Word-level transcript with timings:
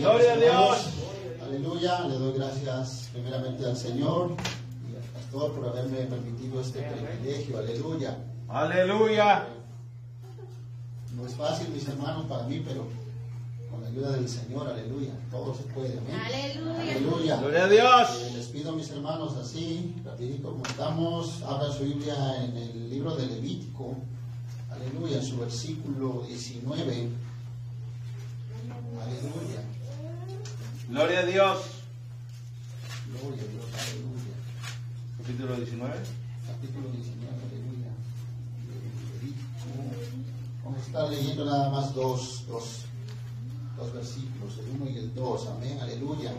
Gloria 0.00 0.32
a. 0.32 0.36
Dios. 0.36 0.86
Aleluya. 1.42 2.00
Le 2.08 2.14
doy 2.14 2.32
gracias 2.38 3.08
primeramente 3.12 3.66
al 3.66 3.76
Señor 3.76 4.32
y 4.90 4.96
al 4.96 5.02
pastor 5.12 5.52
por 5.52 5.68
haberme 5.68 5.98
permitido 6.02 6.60
este 6.60 6.82
privilegio. 6.82 7.58
Aleluya. 7.58 8.18
Aleluya. 8.48 9.46
No 11.16 11.26
es 11.26 11.34
fácil, 11.34 11.68
mis 11.70 11.86
hermanos, 11.88 12.24
para 12.26 12.44
mí, 12.44 12.62
pero 12.66 12.86
con 13.70 13.82
la 13.82 13.88
ayuda 13.88 14.12
del 14.12 14.28
Señor, 14.28 14.66
aleluya. 14.68 15.12
Todo 15.30 15.54
se 15.54 15.62
puede. 15.64 15.98
Amén. 15.98 16.14
Aleluya. 16.24 16.92
Aleluya. 16.96 17.36
Gloria 17.36 17.64
a 17.64 17.68
Dios. 17.68 18.22
Eh, 18.22 18.32
Les 18.36 18.46
pido 18.46 18.70
a 18.70 18.72
mis 18.74 18.90
hermanos 18.90 19.36
así, 19.36 19.94
rapidito 20.04 20.50
como 20.52 20.64
estamos, 20.64 21.42
abra 21.42 21.70
su 21.72 21.84
Biblia 21.84 22.44
en 22.44 22.56
el 22.56 22.90
libro 22.90 23.14
de 23.16 23.26
Levítico, 23.26 23.94
aleluya, 24.70 25.18
en 25.18 25.24
su 25.24 25.36
versículo 25.38 26.24
19, 26.26 27.08
aleluya, 29.02 29.62
Gloria 30.90 31.20
a 31.20 31.22
Dios. 31.26 31.58
gloria 33.10 33.42
a 33.42 33.46
Dios, 33.46 33.64
aleluya, 33.74 34.34
Capítulo 35.18 35.56
19. 35.56 35.94
capítulo 36.46 36.88
19, 36.90 37.32
aleluya, 37.46 37.90
vamos 40.64 40.78
a 40.78 40.86
estar 40.86 41.08
leyendo 41.10 41.44
nada 41.44 41.70
más 41.70 41.94
dos, 41.94 42.44
dos, 42.48 42.64
dos 43.76 43.92
versículos, 43.94 44.58
el 44.58 44.80
1 44.82 44.90
y 44.90 44.98
el 44.98 45.14
2, 45.14 45.46
amén, 45.48 45.78
aleluya, 45.80 46.32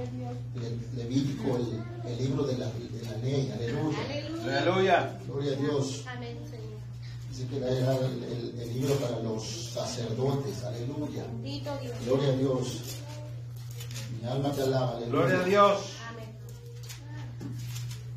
Le- 0.55 1.03
Levítico, 1.03 1.55
el, 1.57 2.11
el 2.11 2.17
libro 2.17 2.43
de 2.43 2.57
la, 2.57 2.65
de 2.67 3.03
la 3.03 3.17
ley, 3.17 3.51
aleluya. 3.53 3.97
Aleluya. 4.43 5.19
Gloria 5.27 5.51
a 5.53 5.55
Dios. 5.55 6.03
Amén, 6.07 6.37
Señor. 6.49 6.81
Dice 7.29 7.47
que 7.47 7.57
era 7.57 7.95
el, 7.95 8.23
el- 8.23 8.59
el 8.59 8.73
libro 8.73 8.95
para 8.95 9.19
los 9.19 9.43
sacerdotes. 9.73 10.63
Aleluya. 10.63 11.23
Bendito 11.27 11.77
Dios. 11.81 11.93
Gloria 12.05 12.29
a 12.29 12.35
Dios. 12.37 12.81
Mi 14.21 14.27
alma 14.27 14.51
te 14.51 14.61
alaba. 14.61 14.97
Aleluya. 14.97 15.09
Gloria 15.09 15.39
a 15.39 15.43
Dios. 15.43 15.77
Amén. 16.09 16.37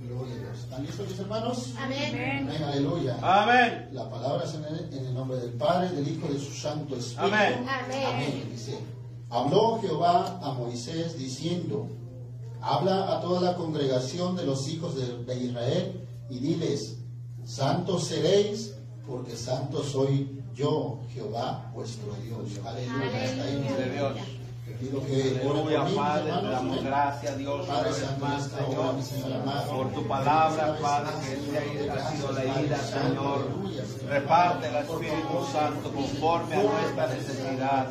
Gloria 0.06 0.34
a 0.34 0.38
Dios. 0.38 0.58
¿Están 0.58 0.82
listos 0.84 1.08
mis 1.08 1.18
hermanos? 1.18 1.74
Amén. 1.78 2.46
Amén. 2.46 2.62
Aleluya. 2.62 3.16
Amén. 3.22 3.88
La 3.92 4.10
palabra 4.10 4.44
es 4.44 4.54
en 4.54 4.64
el, 4.64 4.92
en 4.92 5.06
el 5.06 5.14
nombre 5.14 5.38
del 5.38 5.52
Padre, 5.52 5.88
del 5.90 6.06
Hijo 6.06 6.26
y 6.28 6.34
de 6.34 6.40
su 6.40 6.52
Santo 6.52 6.96
Espíritu. 6.96 7.22
Amén. 7.22 7.66
Amén. 7.66 8.06
Amén. 8.06 8.48
Dice, 8.50 8.78
habló 9.30 9.80
Jehová 9.80 10.40
a 10.42 10.52
Moisés 10.52 11.18
diciendo, 11.18 11.88
habla 12.60 13.16
a 13.16 13.20
toda 13.22 13.40
la 13.40 13.56
congregación 13.56 14.36
de 14.36 14.44
los 14.44 14.68
hijos 14.68 14.96
de, 14.96 15.24
de 15.24 15.36
Israel 15.42 16.06
y 16.28 16.38
diles, 16.38 16.98
santos 17.46 18.04
seréis, 18.04 18.74
porque 19.06 19.36
santo 19.36 19.82
soy 19.82 20.42
yo, 20.54 21.00
Jehová, 21.14 21.70
vuestro 21.74 22.12
Dios. 22.22 22.60
Aleluya. 22.64 23.24
Está 23.24 23.44
ahí. 23.44 24.43
Te 24.64 24.72
pido 24.76 25.04
que 25.04 25.40
Aleluya, 25.44 25.84
Padre, 25.94 26.32
te 26.40 26.48
damos 26.48 26.82
gracias, 26.82 27.36
Dios, 27.36 27.66
Padre 27.66 27.90
más, 28.18 28.44
Señor, 28.48 28.94
por 29.68 29.92
tu 29.92 30.08
palabra, 30.08 30.78
Padre, 30.80 31.10
que 31.22 31.34
este 31.34 31.90
ha 31.90 32.10
sido 32.10 32.32
leída, 32.32 32.78
Señor. 32.78 33.46
Reparte 34.08 34.68
el 34.68 34.76
Espíritu 34.76 35.46
Santo 35.52 35.92
conforme 35.92 36.54
a 36.54 36.62
nuestra 36.62 37.06
necesidad. 37.08 37.88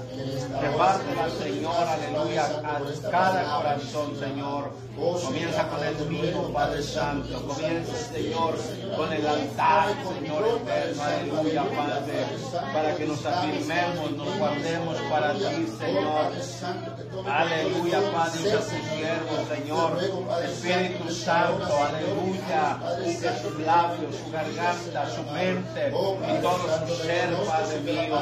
Repártela, 0.62 1.30
Señor, 1.30 1.88
aleluya, 1.88 2.46
a 2.46 3.12
cada 3.12 3.58
corazón, 3.58 4.18
Señor. 4.20 4.72
Comienza 4.96 5.68
con 5.68 5.84
el 5.84 6.10
mío, 6.10 6.54
Padre 6.54 6.82
Santo. 6.82 7.48
Comienza, 7.48 7.96
Señor, 8.14 8.56
con 8.96 9.14
el 9.14 9.28
altar, 9.28 9.90
Señor 10.16 10.44
eterno, 10.48 11.04
aleluya, 11.04 11.64
Padre. 11.76 12.26
Para 12.74 12.96
que 12.96 13.06
nos 13.06 13.24
afirmemos, 13.26 14.12
nos 14.12 14.38
guardemos 14.38 14.98
para 15.10 15.34
ti, 15.34 15.68
Señor. 15.80 16.32
Aleluya, 16.64 18.00
Padre, 18.12 18.40
usa 18.42 18.62
su 18.62 18.70
siervo, 18.70 19.36
Señor. 19.54 20.00
Espíritu 20.44 21.14
Santo, 21.14 21.72
aleluya. 21.84 22.80
Unge 23.04 23.42
sus 23.42 23.60
labios, 23.66 24.16
su 24.16 24.32
garganta, 24.32 25.10
su 25.10 25.24
mente 25.32 25.88
y 25.90 26.42
todo 26.42 26.88
su 26.88 26.96
ser, 27.04 27.36
Padre 27.46 27.80
mío. 27.82 28.18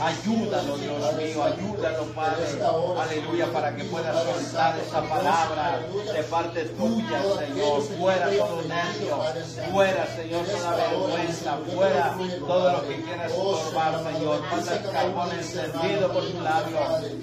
Ayúdalo, 0.00 0.76
Dios 0.78 1.14
mío, 1.16 1.44
ayúdalo, 1.44 2.04
Padre. 2.14 2.44
Aleluya, 3.00 3.46
para 3.52 3.74
que 3.74 3.84
pueda 3.84 4.12
soltar 4.12 4.78
esa 4.78 5.02
palabra 5.02 5.80
de 6.14 6.22
parte 6.24 6.64
tuya, 6.64 7.22
Señor. 7.38 7.82
Fuera 7.98 8.30
todo 8.30 8.62
nervio, 8.62 9.18
fuera, 9.72 10.06
Señor, 10.16 10.46
toda 10.46 10.76
vergüenza, 10.76 11.58
fuera 11.74 12.16
todo 12.46 12.72
lo 12.72 12.88
que 12.88 13.02
quieras 13.02 13.32
estorbar, 13.32 14.02
Señor. 14.12 14.40
Pasa 14.50 14.76
el 14.76 14.90
carbón 14.90 15.32
encendido 15.32 16.12
por 16.12 16.24
tu 16.24 16.40
labio. 16.40 16.78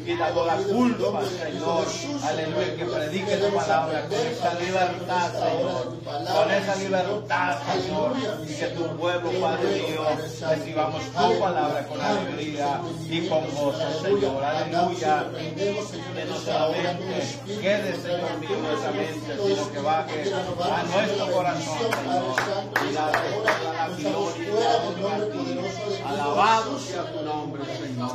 Quita 0.06 0.34
toda 0.34 0.62
culpa, 0.63 1.22
Señor. 1.25 1.85
Aleluya, 2.24 2.75
que 2.75 2.85
predique 2.85 3.38
tu 3.38 3.56
palabra 3.56 4.01
con 4.03 4.19
esa 4.19 4.53
libertad, 4.56 5.31
Señor. 5.31 5.96
Con 6.03 6.51
esa 6.51 6.75
libertad, 6.75 7.57
Señor. 7.72 8.12
Y 8.47 8.53
que 8.53 8.66
tu 8.68 8.97
pueblo, 8.97 9.31
Padre 9.41 9.81
mío, 9.81 10.03
recibamos 10.50 11.03
tu 11.03 11.40
palabra 11.40 11.85
con 11.88 12.01
alegría 12.01 12.81
y 13.09 13.28
con 13.28 13.44
gozo, 13.56 14.01
Señor. 14.01 14.44
Aleluya. 14.44 15.25
Que 15.34 16.25
no 16.25 16.35
solamente 16.38 17.38
quede, 17.62 17.95
Señor 18.01 18.38
mío, 18.40 18.57
nuestra 18.62 18.91
mente, 18.91 19.38
sino 19.45 19.72
que 19.72 19.80
baje 19.80 20.34
a 20.34 20.84
nuestro 20.84 21.31
corazón, 21.31 21.78
Señor. 21.80 22.35
Y 22.90 22.94
la 22.94 23.12
gloria 23.12 23.63
la. 24.59 24.74
Alabado 26.06 26.80
sea 26.80 27.12
tu 27.12 27.22
nombre, 27.24 27.63
Señor. 27.66 28.12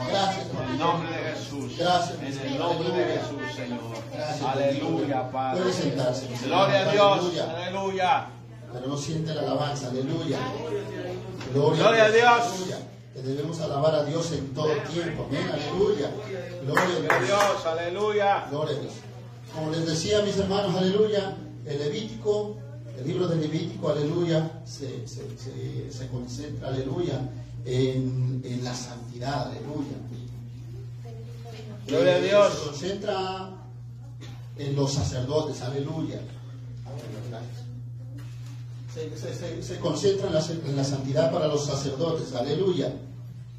El 0.78 0.86
nombre 0.86 1.10
de 1.10 1.32
Jesús. 1.32 1.72
En 1.80 2.46
el 2.52 2.58
nombre 2.58 2.88
de 2.90 3.04
Jesús, 3.04 3.54
Señor. 3.56 4.48
Aleluya, 4.48 5.30
Padre. 5.30 5.60
Puede 5.62 5.72
sentarse. 5.74 6.26
Gloria 6.44 6.88
a 6.88 6.92
Dios. 6.92 7.38
Aleluya. 7.40 8.26
Pero 8.72 8.86
no 8.86 8.96
siente 8.96 9.34
la 9.34 9.40
alabanza. 9.42 9.88
Aleluya. 9.88 10.38
Gloria, 11.52 11.82
Gloria 11.82 12.04
a 12.04 12.10
Dios. 12.10 12.52
Aleluya. 12.52 12.78
Que 13.14 13.22
debemos 13.22 13.60
alabar 13.60 13.94
a 13.94 14.04
Dios 14.04 14.30
en 14.32 14.54
todo 14.54 14.68
tiempo. 14.92 15.26
Amén. 15.28 15.50
Aleluya. 15.52 16.10
Gloria 16.64 16.82
a 16.82 16.84
Gloria 16.84 17.14
a 17.14 17.18
Dios. 17.18 17.28
Dios. 17.28 17.66
Aleluya. 17.66 18.46
Gloria 18.50 18.76
a 18.76 18.80
Dios. 18.80 18.92
Como 19.54 19.70
les 19.70 19.86
decía, 19.86 20.22
mis 20.22 20.36
hermanos, 20.36 20.76
aleluya, 20.76 21.34
el 21.64 21.78
Levítico, 21.78 22.56
el 22.98 23.06
libro 23.08 23.26
de 23.26 23.36
Levítico, 23.36 23.88
aleluya, 23.90 24.50
se, 24.64 25.08
se, 25.08 25.24
se- 25.38 25.90
se 25.90 26.06
concentra, 26.08 26.68
aleluya, 26.68 27.18
en, 27.64 28.42
en 28.44 28.62
la 28.62 28.74
santidad, 28.74 29.46
aleluya. 29.48 29.96
Gloria 31.88 32.16
a 32.16 32.20
Dios. 32.20 32.52
Se 32.54 32.64
concentra 32.68 33.50
en 34.56 34.76
los 34.76 34.92
sacerdotes, 34.92 35.60
aleluya. 35.62 36.20
Se, 38.94 39.16
se- 39.16 39.34
se- 39.34 39.62
se 39.62 39.78
concentra 39.78 40.26
en 40.28 40.34
la, 40.34 40.40
en 40.46 40.76
la 40.76 40.84
santidad 40.84 41.30
para 41.32 41.46
los 41.48 41.64
sacerdotes, 41.64 42.34
aleluya. 42.34 42.92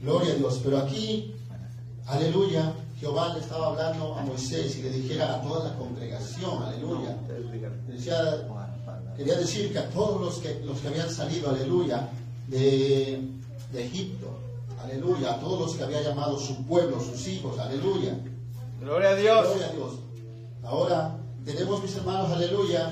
Gloria 0.02 0.34
a 0.34 0.36
Dios. 0.36 0.60
Pero 0.64 0.78
aquí, 0.80 1.34
aleluya, 2.08 2.74
Jehová 3.00 3.34
le 3.34 3.40
estaba 3.40 3.68
hablando 3.68 4.16
a 4.16 4.22
Moisés 4.24 4.78
y 4.78 4.82
le 4.84 4.90
dijera 4.92 5.36
a 5.36 5.42
toda 5.42 5.70
la 5.70 5.78
congregación, 5.78 6.62
aleluya. 6.64 7.16
Le 7.88 7.94
decía, 7.96 8.48
quería 9.16 9.38
decir 9.38 9.72
que 9.72 9.80
a 9.80 9.90
todos 9.90 10.20
los 10.22 10.38
que, 10.40 10.60
los 10.66 10.80
que 10.80 10.88
habían 10.90 11.10
salido, 11.10 11.50
aleluya, 11.52 12.10
de, 12.48 13.22
de 13.72 13.86
Egipto, 13.86 14.38
aleluya, 14.84 15.34
a 15.34 15.40
todos 15.40 15.60
los 15.60 15.76
que 15.76 15.84
había 15.84 16.02
llamado 16.02 16.40
su 16.40 16.66
pueblo, 16.66 17.00
sus 17.00 17.28
hijos, 17.28 17.58
aleluya. 17.60 18.18
Gloria 18.80 19.10
a 19.10 19.16
Dios. 19.16 19.48
Gloria 19.48 19.68
a 19.68 19.72
Dios. 19.72 19.94
Ahora 20.64 21.18
tenemos, 21.46 21.82
mis 21.82 21.96
hermanos, 21.96 22.32
aleluya, 22.32 22.92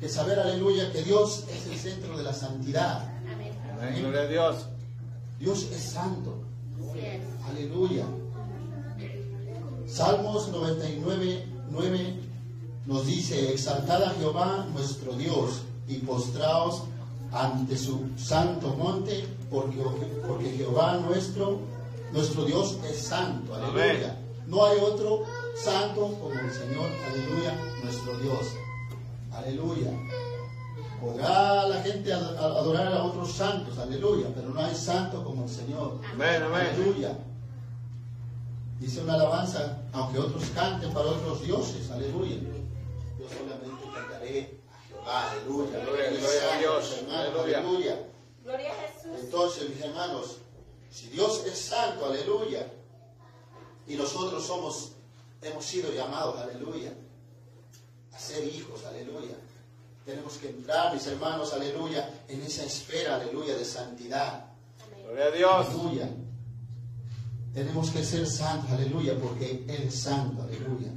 que 0.00 0.08
saber, 0.08 0.38
aleluya, 0.38 0.92
que 0.92 1.02
Dios 1.02 1.44
es 1.50 1.66
el 1.66 1.78
centro 1.78 2.16
de 2.16 2.22
la 2.22 2.32
santidad. 2.32 3.02
Amén. 3.32 3.52
Amén. 3.72 4.00
Gloria 4.00 4.20
a 4.20 4.26
Dios. 4.26 4.66
Dios 5.38 5.62
es 5.72 5.82
santo. 5.82 6.38
Es. 6.96 7.22
Aleluya. 7.48 8.04
Salmos 9.86 10.48
99, 10.48 11.46
9 11.70 12.14
nos 12.86 13.06
dice, 13.06 13.52
exaltad 13.52 14.02
a 14.02 14.10
Jehová 14.14 14.66
nuestro 14.72 15.12
Dios 15.12 15.62
y 15.88 15.96
postraos 15.98 16.84
ante 17.32 17.76
su 17.76 18.08
santo 18.16 18.74
monte, 18.74 19.26
porque, 19.50 19.76
porque 20.26 20.50
Jehová 20.50 20.98
nuestro, 21.06 21.60
nuestro 22.12 22.44
Dios 22.44 22.78
es 22.88 22.98
santo. 22.98 23.54
Aleluya. 23.54 24.16
No 24.46 24.64
hay 24.64 24.78
otro 24.78 25.24
santo 25.56 26.14
como 26.20 26.32
el 26.32 26.50
Señor, 26.50 26.86
aleluya, 27.06 27.54
nuestro 27.82 28.18
Dios. 28.18 28.54
Aleluya. 29.32 29.90
¿Podrá 31.00 31.68
la 31.68 31.80
gente 31.82 32.12
adorar 32.12 32.92
a 32.92 33.04
otros 33.04 33.30
santos, 33.32 33.78
aleluya, 33.78 34.28
pero 34.34 34.48
no 34.48 34.60
hay 34.60 34.74
santo 34.74 35.22
como 35.22 35.44
el 35.44 35.48
Señor. 35.48 36.00
Amén, 36.12 36.42
amén. 36.42 36.68
Aleluya. 36.74 37.16
Dice 38.80 39.00
una 39.02 39.14
alabanza, 39.14 39.78
aunque 39.92 40.18
otros 40.18 40.44
canten 40.54 40.92
para 40.92 41.06
otros 41.06 41.42
dioses, 41.42 41.90
aleluya. 41.90 42.36
Yo 43.18 43.26
solamente 43.28 43.84
cantaré 43.94 44.57
aleluya. 45.08 45.80
Gloria 45.84 46.54
a 46.54 46.58
Dios, 46.58 46.96
hermano, 46.98 47.20
aleluya. 47.20 47.58
aleluya. 47.58 47.98
Gloria 48.44 48.72
a 48.72 48.74
Jesús. 48.74 49.20
Entonces, 49.20 49.68
mis 49.70 49.80
hermanos, 49.80 50.36
si 50.90 51.08
Dios 51.08 51.44
es 51.46 51.58
santo, 51.58 52.06
aleluya, 52.06 52.66
y 53.86 53.94
nosotros 53.96 54.44
somos, 54.44 54.92
hemos 55.42 55.64
sido 55.64 55.92
llamados, 55.92 56.38
aleluya, 56.38 56.92
a 58.12 58.18
ser 58.18 58.44
hijos, 58.44 58.84
aleluya. 58.84 59.36
Tenemos 60.04 60.34
que 60.38 60.48
entrar, 60.48 60.94
mis 60.94 61.06
hermanos, 61.06 61.52
aleluya, 61.52 62.08
en 62.28 62.42
esa 62.42 62.64
esfera, 62.64 63.16
aleluya, 63.16 63.56
de 63.56 63.64
santidad. 63.64 64.46
Gloria 65.04 65.24
a 65.24 65.30
Dios. 65.30 65.66
Aleluya. 65.68 66.08
Tenemos 67.54 67.90
que 67.90 68.04
ser 68.04 68.26
santos, 68.26 68.70
aleluya, 68.70 69.18
porque 69.18 69.64
Él 69.68 69.84
es 69.88 69.94
santo, 69.94 70.42
aleluya. 70.42 70.92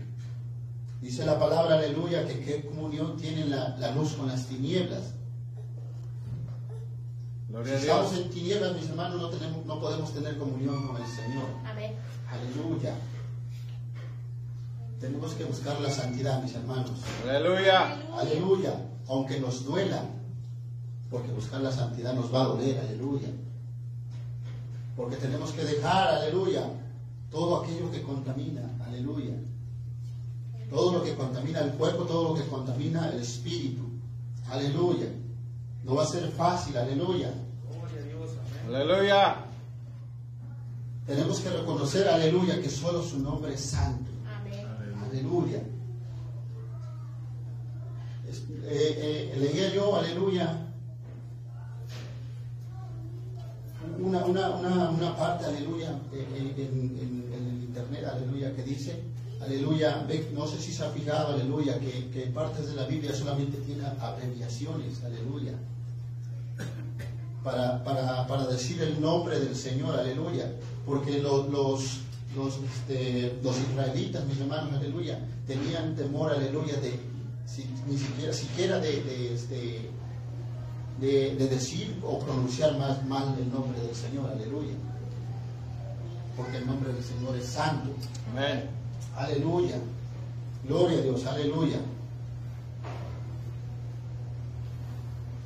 Dice 1.02 1.26
la 1.26 1.40
palabra, 1.40 1.80
aleluya, 1.80 2.28
que 2.28 2.40
qué 2.42 2.64
comunión 2.64 3.18
tiene 3.18 3.46
la, 3.46 3.76
la 3.78 3.92
luz 3.92 4.14
con 4.14 4.28
las 4.28 4.46
tinieblas. 4.46 5.16
Si 7.48 7.52
Gloria 7.52 7.76
estamos 7.76 8.14
en 8.18 8.30
tinieblas, 8.30 8.76
mis 8.76 8.88
hermanos, 8.88 9.20
no, 9.20 9.30
tenemos, 9.30 9.66
no 9.66 9.80
podemos 9.80 10.14
tener 10.14 10.38
comunión 10.38 10.88
con 10.88 11.02
el 11.02 11.08
Señor. 11.08 11.46
Amén. 11.66 11.94
Aleluya. 12.30 12.96
Tenemos 15.00 15.34
que 15.34 15.44
buscar 15.44 15.82
la 15.82 15.90
santidad, 15.90 16.42
mis 16.44 16.54
hermanos. 16.54 16.92
Aleluya. 17.24 18.00
Aleluya. 18.16 18.74
Aunque 19.08 19.40
nos 19.40 19.66
duela, 19.66 20.04
porque 21.10 21.32
buscar 21.32 21.62
la 21.62 21.72
santidad 21.72 22.14
nos 22.14 22.32
va 22.34 22.44
a 22.44 22.46
doler, 22.46 22.78
aleluya. 22.78 23.30
Porque 24.96 25.16
tenemos 25.16 25.52
que 25.52 25.64
dejar, 25.66 26.10
aleluya, 26.10 26.64
todo 27.32 27.64
aquello 27.64 27.92
que 27.92 28.04
contamina, 28.04 28.62
aleluya. 28.86 29.34
Todo 30.72 30.94
lo 30.94 31.04
que 31.04 31.14
contamina 31.16 31.60
el 31.60 31.72
cuerpo, 31.74 32.04
todo 32.06 32.30
lo 32.30 32.34
que 32.42 32.48
contamina 32.50 33.10
el 33.12 33.20
espíritu, 33.22 33.84
aleluya. 34.50 35.08
No 35.84 35.96
va 35.96 36.04
a 36.04 36.08
ser 36.08 36.30
fácil, 36.32 36.78
aleluya. 36.78 37.34
Aleluya. 38.68 39.46
Tenemos 41.06 41.40
que 41.42 41.50
reconocer, 41.50 42.08
aleluya, 42.08 42.62
que 42.62 42.70
solo 42.70 43.04
su 43.04 43.20
nombre 43.20 43.54
es 43.54 43.60
santo. 43.60 44.10
Amén. 44.40 44.66
Aleluya. 45.10 45.62
Es- 48.30 48.44
eh, 48.64 49.34
eh, 49.34 49.38
leía 49.40 49.74
yo, 49.74 49.94
aleluya, 49.98 50.68
una, 54.00 54.26
una, 54.26 54.50
una, 54.52 54.90
una 54.90 55.18
parte, 55.18 55.46
aleluya, 55.46 56.00
eh, 56.14 56.54
en, 56.58 56.98
en- 56.98 57.34
en 57.34 57.48
el 57.58 57.64
internet, 57.64 58.06
aleluya, 58.06 58.56
que 58.56 58.64
dice, 58.64 59.04
aleluya, 59.44 60.06
no 60.34 60.48
sé 60.48 60.60
si 60.60 60.72
se 60.72 60.84
ha 60.86 60.90
fijado, 60.90 61.34
aleluya, 61.34 61.80
que, 61.80 62.10
que 62.10 62.22
partes 62.28 62.68
de 62.70 62.76
la 62.76 62.86
Biblia 62.86 63.14
solamente 63.14 63.58
tiene 63.58 63.84
abreviaciones, 64.00 65.04
aleluya, 65.04 65.54
para, 67.44 67.84
para, 67.84 68.28
para 68.28 68.46
decir 68.48 68.82
el 68.82 69.02
nombre 69.02 69.40
del 69.40 69.56
Señor, 69.56 70.00
aleluya, 70.00 70.52
porque 70.86 71.20
lo- 71.20 71.48
los, 71.48 72.00
los, 72.36 72.60
este, 72.64 73.38
los 73.44 73.58
israelitas, 73.58 74.26
mis 74.26 74.40
hermanos, 74.40 74.74
aleluya, 74.76 75.20
tenían 75.48 75.96
temor, 75.96 76.32
aleluya, 76.34 76.76
de 76.78 77.00
ni 77.88 77.98
siquiera, 77.98 78.32
siquiera 78.34 78.80
de, 78.80 79.34
este, 79.34 79.90
de 81.00 81.48
decir 81.48 82.00
o 82.06 82.20
pronunciar 82.20 82.78
más 82.78 83.04
mal 83.08 83.36
el 83.40 83.52
nombre 83.52 83.80
del 83.82 83.96
Señor, 83.96 84.30
aleluya, 84.32 84.76
porque 86.38 86.58
el 86.58 86.68
nombre 86.68 86.94
del 86.94 87.04
Señor 87.04 87.36
es 87.36 87.46
santo, 87.48 87.90
Amén. 88.32 88.70
Aleluya, 89.16 89.76
gloria 90.68 91.00
a 91.00 91.02
Dios, 91.02 91.26
aleluya. 91.26 91.78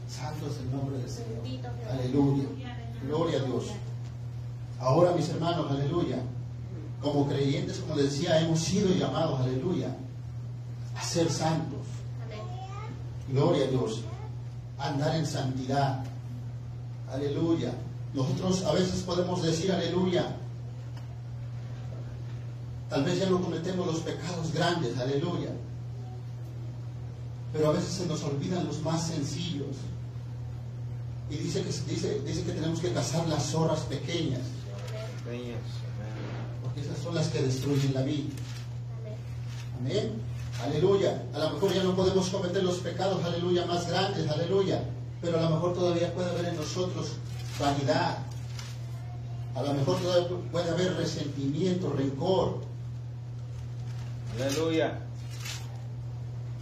Santo 0.08 0.48
es 0.48 0.58
el 0.60 0.72
nombre 0.72 0.98
del 0.98 1.10
Señor. 1.10 1.72
Aleluya. 1.92 2.44
Gloria 3.06 3.40
a 3.40 3.44
Dios. 3.44 3.66
Ahora, 4.80 5.12
mis 5.12 5.30
hermanos, 5.30 5.70
aleluya. 5.70 6.18
Como 7.02 7.28
creyentes, 7.28 7.80
como 7.80 7.96
les 7.96 8.12
decía, 8.12 8.40
hemos 8.40 8.60
sido 8.60 8.90
llamados, 8.90 9.42
aleluya, 9.42 9.96
a 10.96 11.04
ser 11.04 11.30
santos. 11.30 11.82
Gloria 13.30 13.66
a 13.66 13.68
Dios. 13.68 14.02
A 14.78 14.90
andar 14.90 15.16
en 15.16 15.26
santidad. 15.26 16.04
Aleluya. 17.12 17.74
Nosotros 18.14 18.64
a 18.64 18.74
veces 18.74 19.02
podemos 19.02 19.42
decir, 19.44 19.72
aleluya. 19.72 20.36
Tal 22.90 23.04
vez 23.04 23.20
ya 23.20 23.30
no 23.30 23.42
cometemos 23.42 23.88
los 23.88 24.00
pecados 24.00 24.54
grandes, 24.54 24.98
aleluya. 24.98 25.50
Pero 27.52 27.70
a 27.70 27.74
veces 27.74 27.94
se 27.94 28.06
nos 28.06 28.24
olvidan 28.24 28.66
los 28.66 28.82
más 28.82 29.08
sencillos. 29.08 29.76
Y 31.30 31.38
dice 31.38 31.64
que, 31.64 31.70
dice, 31.70 32.22
dice 32.22 32.44
que 32.44 32.52
tenemos 32.52 32.80
que 32.80 32.92
cazar 32.92 33.28
las 33.28 33.44
zorras 33.44 33.80
pequeñas, 33.82 34.42
porque 36.64 36.82
esas 36.82 37.00
son 37.00 37.16
las 37.16 37.30
que 37.30 37.42
destruyen 37.42 37.94
la 37.96 38.04
vida. 38.04 38.30
Amén. 39.80 39.98
Amén. 40.02 40.26
Aleluya. 40.64 41.24
A 41.34 41.40
lo 41.40 41.52
mejor 41.52 41.74
ya 41.74 41.84
no 41.84 41.96
podemos 41.96 42.30
cometer 42.30 42.64
los 42.64 42.78
pecados, 42.78 43.24
aleluya, 43.24 43.66
más 43.66 43.88
grandes, 43.88 44.30
aleluya. 44.30 44.84
Pero 45.22 45.40
a 45.40 45.44
lo 45.44 45.50
mejor 45.50 45.74
todavía 45.74 46.14
puede 46.14 46.30
haber 46.30 46.46
en 46.46 46.56
nosotros 46.56 47.14
vanidad. 47.60 48.20
A 49.56 49.62
lo 49.64 49.74
mejor 49.74 50.00
todavía 50.00 50.38
puede 50.52 50.70
haber 50.70 50.96
resentimiento, 50.96 51.92
rencor. 51.92 52.62
Aleluya. 54.36 55.00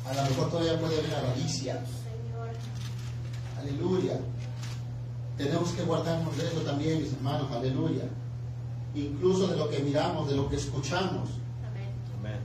A 0.05 0.13
lo 0.13 0.21
mejor 0.23 0.49
todavía 0.49 0.79
puede 0.79 0.99
haber 0.99 1.15
avaricia. 1.15 1.73
Señor. 1.85 2.49
Aleluya. 3.59 4.19
Tenemos 5.37 5.71
que 5.71 5.83
guardarnos 5.83 6.37
de 6.37 6.45
eso 6.45 6.59
también, 6.61 7.01
mis 7.01 7.13
hermanos. 7.13 7.51
Aleluya. 7.51 8.03
Incluso 8.93 9.47
de 9.47 9.57
lo 9.57 9.69
que 9.69 9.79
miramos, 9.79 10.29
de 10.29 10.35
lo 10.35 10.49
que 10.49 10.57
escuchamos. 10.57 11.29
Amén. 11.67 11.89
Amén. 12.19 12.39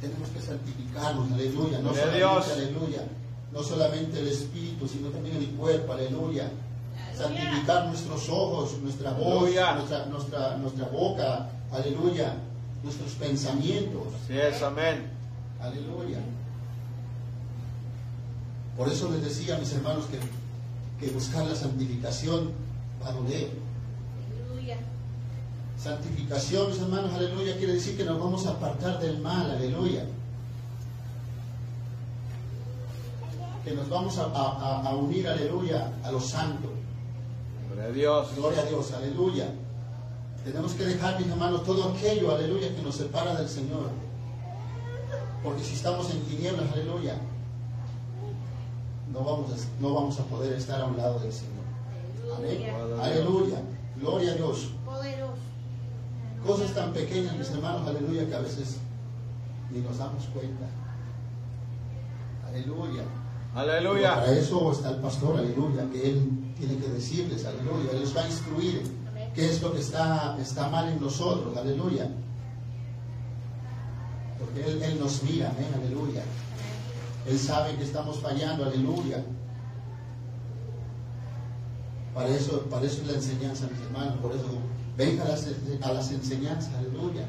Tenemos 0.00 0.28
que 0.28 0.40
santificarnos, 0.40 1.32
aleluya. 1.32 1.78
No 1.80 1.90
solamente, 1.90 2.16
Dios. 2.16 2.48
aleluya. 2.52 3.02
No 3.52 3.62
solamente 3.62 4.20
el 4.20 4.28
espíritu, 4.28 4.86
sino 4.86 5.08
también 5.08 5.36
el 5.36 5.48
cuerpo, 5.50 5.92
aleluya. 5.92 6.50
Santificar 7.16 7.86
nuestros 7.86 8.28
ojos, 8.28 8.78
nuestra 8.82 9.12
voz, 9.12 9.50
nuestra, 9.52 10.56
nuestra 10.56 10.86
boca, 10.88 11.48
aleluya. 11.72 12.36
Nuestros 12.82 13.12
pensamientos, 13.12 14.08
Así 14.24 14.38
es, 14.38 14.62
amén. 14.62 15.06
aleluya. 15.60 16.18
Por 18.76 18.88
eso 18.88 19.10
les 19.10 19.22
decía 19.22 19.56
a 19.56 19.58
mis 19.58 19.72
hermanos 19.72 20.06
que, 20.06 20.18
que 21.04 21.12
buscar 21.12 21.44
la 21.46 21.54
santificación 21.54 22.50
va 23.02 23.10
a 23.10 23.12
doler. 23.12 23.50
Aleluya. 24.50 24.78
Santificación, 25.80 26.70
mis 26.70 26.80
hermanos, 26.80 27.12
aleluya, 27.14 27.56
quiere 27.56 27.74
decir 27.74 27.96
que 27.96 28.04
nos 28.04 28.18
vamos 28.18 28.46
a 28.46 28.50
apartar 28.50 28.98
del 29.00 29.18
mal, 29.20 29.50
aleluya. 29.50 30.04
Que 33.64 33.72
nos 33.74 33.88
vamos 33.88 34.18
a, 34.18 34.24
a- 34.24 34.26
a- 34.80 34.88
a 34.88 34.96
unir, 34.96 35.28
aleluya, 35.28 35.92
a 36.02 36.10
los 36.10 36.26
santos. 36.26 36.70
Gloria 37.68 37.84
a 37.84 37.92
Dios. 37.92 38.34
Gloria 38.36 38.60
a 38.62 38.64
Dios, 38.64 38.92
aleluya. 38.92 39.46
Tenemos 40.44 40.72
que 40.72 40.84
dejar, 40.84 41.20
mis 41.20 41.28
hermanos, 41.28 41.62
todo 41.64 41.90
aquello, 41.90 42.34
aleluya, 42.34 42.74
que 42.74 42.82
nos 42.82 42.96
separa 42.96 43.34
del 43.36 43.48
Señor. 43.48 43.90
Porque 45.42 45.62
si 45.62 45.74
estamos 45.74 46.10
en 46.10 46.20
tinieblas, 46.22 46.72
aleluya, 46.72 47.16
no 49.12 49.20
vamos 49.20 49.52
a, 49.52 49.80
no 49.80 49.94
vamos 49.94 50.18
a 50.18 50.24
poder 50.24 50.54
estar 50.54 50.80
a 50.80 50.86
un 50.86 50.96
lado 50.96 51.20
del 51.20 51.32
Señor. 51.32 51.62
Amén. 52.36 52.74
Aleluya. 52.74 53.04
Aleluya. 53.04 53.62
Gloria 54.00 54.32
a 54.32 54.34
Dios. 54.34 54.70
Poderoso. 54.84 55.32
Cosas 56.46 56.74
tan 56.74 56.92
pequeñas, 56.92 57.36
mis 57.36 57.50
hermanos, 57.50 57.86
aleluya, 57.86 58.26
que 58.26 58.34
a 58.34 58.40
veces 58.40 58.78
ni 59.70 59.80
nos 59.80 59.98
damos 59.98 60.24
cuenta. 60.26 60.66
Aleluya. 62.48 63.04
Pero 63.54 63.72
Aleluya. 63.72 64.14
Para 64.14 64.32
eso 64.32 64.72
está 64.72 64.90
el 64.90 64.96
pastor, 64.96 65.38
aleluya, 65.38 65.88
que 65.92 66.10
él 66.10 66.52
tiene 66.58 66.78
que 66.78 66.88
decirles, 66.88 67.44
aleluya, 67.44 67.92
él 67.92 68.00
les 68.00 68.16
va 68.16 68.22
a 68.22 68.26
instruir. 68.26 69.01
Qué 69.34 69.50
es 69.50 69.62
lo 69.62 69.72
que 69.72 69.80
está, 69.80 70.36
está 70.40 70.68
mal 70.68 70.88
en 70.88 71.00
nosotros, 71.00 71.56
aleluya. 71.56 72.08
Porque 74.38 74.64
él, 74.64 74.82
él 74.82 74.98
nos 74.98 75.22
mira, 75.22 75.50
amén, 75.50 75.68
aleluya. 75.74 76.22
Él 77.26 77.38
sabe 77.38 77.76
que 77.76 77.84
estamos 77.84 78.18
fallando, 78.18 78.64
aleluya. 78.64 79.24
Para 82.14 82.28
eso, 82.28 82.60
para 82.62 82.84
eso 82.84 83.02
es 83.02 83.06
la 83.06 83.14
enseñanza, 83.14 83.68
mis 83.70 83.80
hermanos, 83.80 84.16
por 84.20 84.32
eso 84.32 84.44
venga 84.96 85.24
a 85.24 85.28
las, 85.28 85.46
a 85.82 85.92
las 85.92 86.10
enseñanzas, 86.10 86.74
aleluya. 86.74 87.26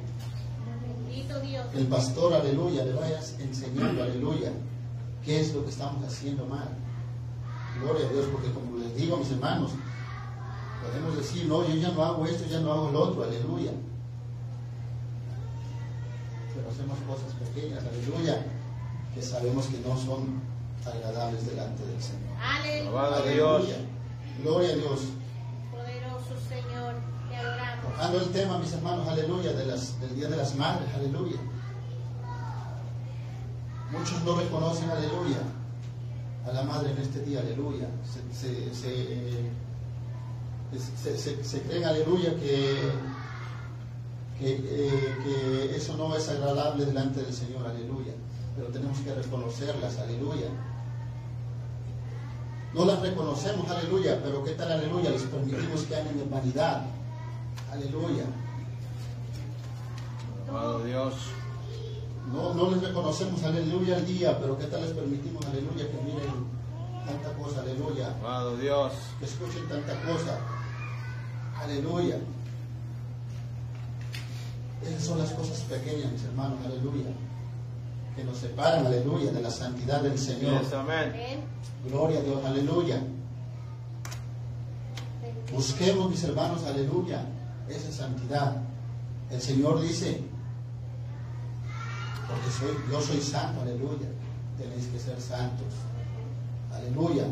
Dios. 1.41 1.65
El 1.75 1.87
pastor, 1.87 2.33
aleluya, 2.33 2.85
le 2.85 2.93
vayas 2.93 3.35
enseñando, 3.39 4.03
aleluya, 4.03 4.51
qué 5.23 5.39
es 5.39 5.53
lo 5.53 5.63
que 5.63 5.69
estamos 5.69 6.03
haciendo 6.05 6.45
mal. 6.45 6.69
Gloria 7.81 8.07
a 8.07 8.11
Dios, 8.11 8.25
porque 8.31 8.51
como 8.51 8.77
les 8.77 8.95
digo 8.95 9.17
mis 9.17 9.31
hermanos, 9.31 9.71
podemos 10.83 11.17
decir, 11.17 11.45
no, 11.45 11.67
yo 11.67 11.75
ya 11.75 11.89
no 11.89 12.03
hago 12.03 12.25
esto, 12.25 12.45
ya 12.49 12.59
no 12.59 12.71
hago 12.71 12.89
el 12.89 12.95
otro, 12.95 13.23
aleluya. 13.23 13.71
Pero 16.53 16.69
hacemos 16.69 16.97
cosas 17.07 17.33
pequeñas, 17.33 17.83
aleluya, 17.85 18.45
que 19.13 19.21
sabemos 19.21 19.67
que 19.67 19.79
no 19.79 19.97
son 19.97 20.41
agradables 20.85 21.45
delante 21.45 21.85
del 21.85 22.01
Señor. 22.01 22.37
Aleluya. 22.41 22.89
Alabado 22.89 23.15
a 23.15 23.27
Dios. 23.27 23.63
Aleluya. 23.63 23.77
Gloria 24.41 24.69
a 24.69 24.75
Dios. 24.75 24.99
Poderoso 25.71 26.35
Señor, 26.49 26.95
te 27.29 27.35
adoramos. 27.35 27.85
Tocando 27.91 28.19
el 28.19 28.29
tema, 28.31 28.57
mis 28.57 28.73
hermanos, 28.73 29.07
aleluya, 29.07 29.53
de 29.53 29.65
las, 29.65 29.99
del 30.01 30.15
Día 30.15 30.27
de 30.27 30.37
las 30.37 30.55
Madres, 30.55 30.89
aleluya. 30.93 31.37
Muchos 33.91 34.23
no 34.23 34.35
reconocen, 34.35 34.89
aleluya, 34.89 35.37
a 36.47 36.51
la 36.51 36.63
Madre 36.63 36.91
en 36.91 36.97
este 36.97 37.21
día, 37.21 37.41
aleluya. 37.41 37.87
Se, 38.03 38.21
se, 38.35 38.73
se, 38.73 38.89
eh, 38.89 39.51
se- 40.79 41.17
se- 41.17 41.43
se 41.43 41.61
creen, 41.61 41.85
aleluya, 41.85 42.35
que, 42.35 42.91
que, 44.39 44.55
eh, 44.63 45.15
que 45.23 45.75
eso 45.75 45.95
no 45.97 46.15
es 46.15 46.27
agradable 46.29 46.85
delante 46.85 47.21
del 47.21 47.33
Señor, 47.33 47.65
aleluya. 47.67 48.13
Pero 48.55 48.67
tenemos 48.67 48.99
que 48.99 49.13
reconocerlas, 49.13 49.97
aleluya. 49.99 50.47
No 52.73 52.85
las 52.85 52.99
reconocemos, 53.01 53.69
aleluya, 53.69 54.19
pero 54.23 54.43
¿qué 54.43 54.51
tal, 54.51 54.71
aleluya? 54.71 55.11
Les 55.11 55.23
permitimos 55.23 55.81
que 55.83 55.95
anden 55.95 56.19
en 56.19 56.29
vanidad, 56.29 56.85
aleluya. 57.71 58.25
Alabado 60.49 60.83
Dios. 60.83 61.13
No, 62.31 62.53
no 62.53 62.71
les 62.71 62.81
reconocemos, 62.81 63.43
aleluya, 63.43 63.97
al 63.97 64.05
día, 64.05 64.39
pero 64.39 64.57
¿qué 64.57 64.65
tal 64.65 64.81
les 64.81 64.91
permitimos, 64.91 65.45
aleluya, 65.45 65.85
que 65.87 66.01
miren 66.03 66.53
tanta 67.05 67.33
cosa, 67.33 67.61
aleluya, 67.61 68.07
Alabado 68.19 68.57
Dios. 68.57 68.93
que 69.19 69.25
escuchen 69.25 69.67
tanta 69.67 69.93
cosa, 70.01 70.39
aleluya. 71.61 72.17
Esas 74.85 75.03
son 75.03 75.17
las 75.19 75.31
cosas 75.31 75.59
pequeñas, 75.61 76.11
mis 76.11 76.23
hermanos, 76.23 76.59
aleluya, 76.65 77.09
que 78.15 78.23
nos 78.23 78.37
separan, 78.37 78.85
aleluya, 78.85 79.31
de 79.31 79.41
la 79.41 79.49
santidad 79.49 80.01
del 80.01 80.17
Señor. 80.17 80.61
Yes, 80.61 80.73
amén. 80.73 81.09
Amén. 81.13 81.39
Gloria 81.87 82.19
a 82.19 82.23
Dios, 82.23 82.45
aleluya. 82.45 83.01
Busquemos, 85.53 86.09
mis 86.09 86.23
hermanos, 86.23 86.63
aleluya, 86.63 87.25
esa 87.69 87.91
santidad. 87.91 88.57
El 89.29 89.41
Señor 89.41 89.81
dice, 89.81 90.21
porque 92.27 92.49
soy, 92.51 92.91
yo 92.91 93.01
soy 93.01 93.21
santo, 93.21 93.61
aleluya. 93.61 94.07
Tenéis 94.57 94.87
que 94.87 94.99
ser 94.99 95.19
santos. 95.19 95.73
Aleluya. 96.73 97.25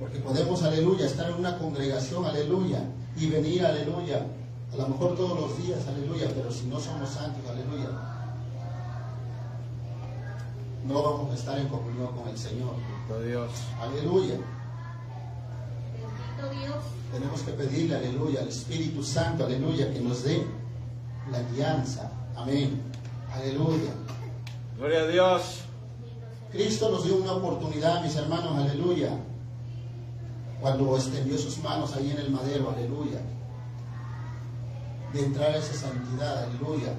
Porque 0.00 0.18
podemos, 0.18 0.62
aleluya, 0.62 1.04
estar 1.04 1.28
en 1.28 1.36
una 1.36 1.58
congregación, 1.58 2.24
aleluya, 2.24 2.82
y 3.18 3.28
venir, 3.28 3.66
aleluya, 3.66 4.26
a 4.72 4.76
lo 4.76 4.88
mejor 4.88 5.14
todos 5.14 5.38
los 5.38 5.62
días, 5.62 5.86
aleluya, 5.86 6.30
pero 6.34 6.50
si 6.50 6.66
no 6.66 6.80
somos 6.80 7.10
santos, 7.10 7.42
aleluya, 7.46 7.90
no 10.86 11.02
vamos 11.02 11.30
a 11.30 11.34
estar 11.34 11.58
en 11.58 11.68
comunión 11.68 12.16
con 12.16 12.26
el 12.28 12.38
Señor. 12.38 12.72
Bendito 13.08 13.22
Dios. 13.28 13.50
Aleluya. 13.78 14.38
Bendito 15.92 16.60
Dios. 16.60 16.84
Tenemos 17.12 17.42
que 17.42 17.52
pedirle, 17.52 17.96
aleluya, 17.96 18.40
al 18.40 18.48
Espíritu 18.48 19.02
Santo, 19.02 19.44
aleluya, 19.44 19.92
que 19.92 20.00
nos 20.00 20.24
dé 20.24 20.46
la 21.30 21.42
guianza. 21.52 22.10
Amén. 22.34 22.80
Aleluya. 23.30 23.92
Gloria 24.78 25.00
a 25.00 25.06
Dios. 25.08 25.42
Cristo 26.50 26.90
nos 26.90 27.04
dio 27.04 27.16
una 27.16 27.32
oportunidad, 27.32 28.02
mis 28.02 28.16
hermanos, 28.16 28.56
aleluya. 28.56 29.10
Cuando 30.60 30.94
extendió 30.96 31.38
sus 31.38 31.58
manos 31.58 31.94
ahí 31.94 32.10
en 32.10 32.18
el 32.18 32.30
madero, 32.30 32.70
aleluya. 32.70 33.20
De 35.12 35.24
entrar 35.24 35.50
a 35.50 35.56
esa 35.56 35.74
santidad, 35.74 36.44
aleluya. 36.44 36.94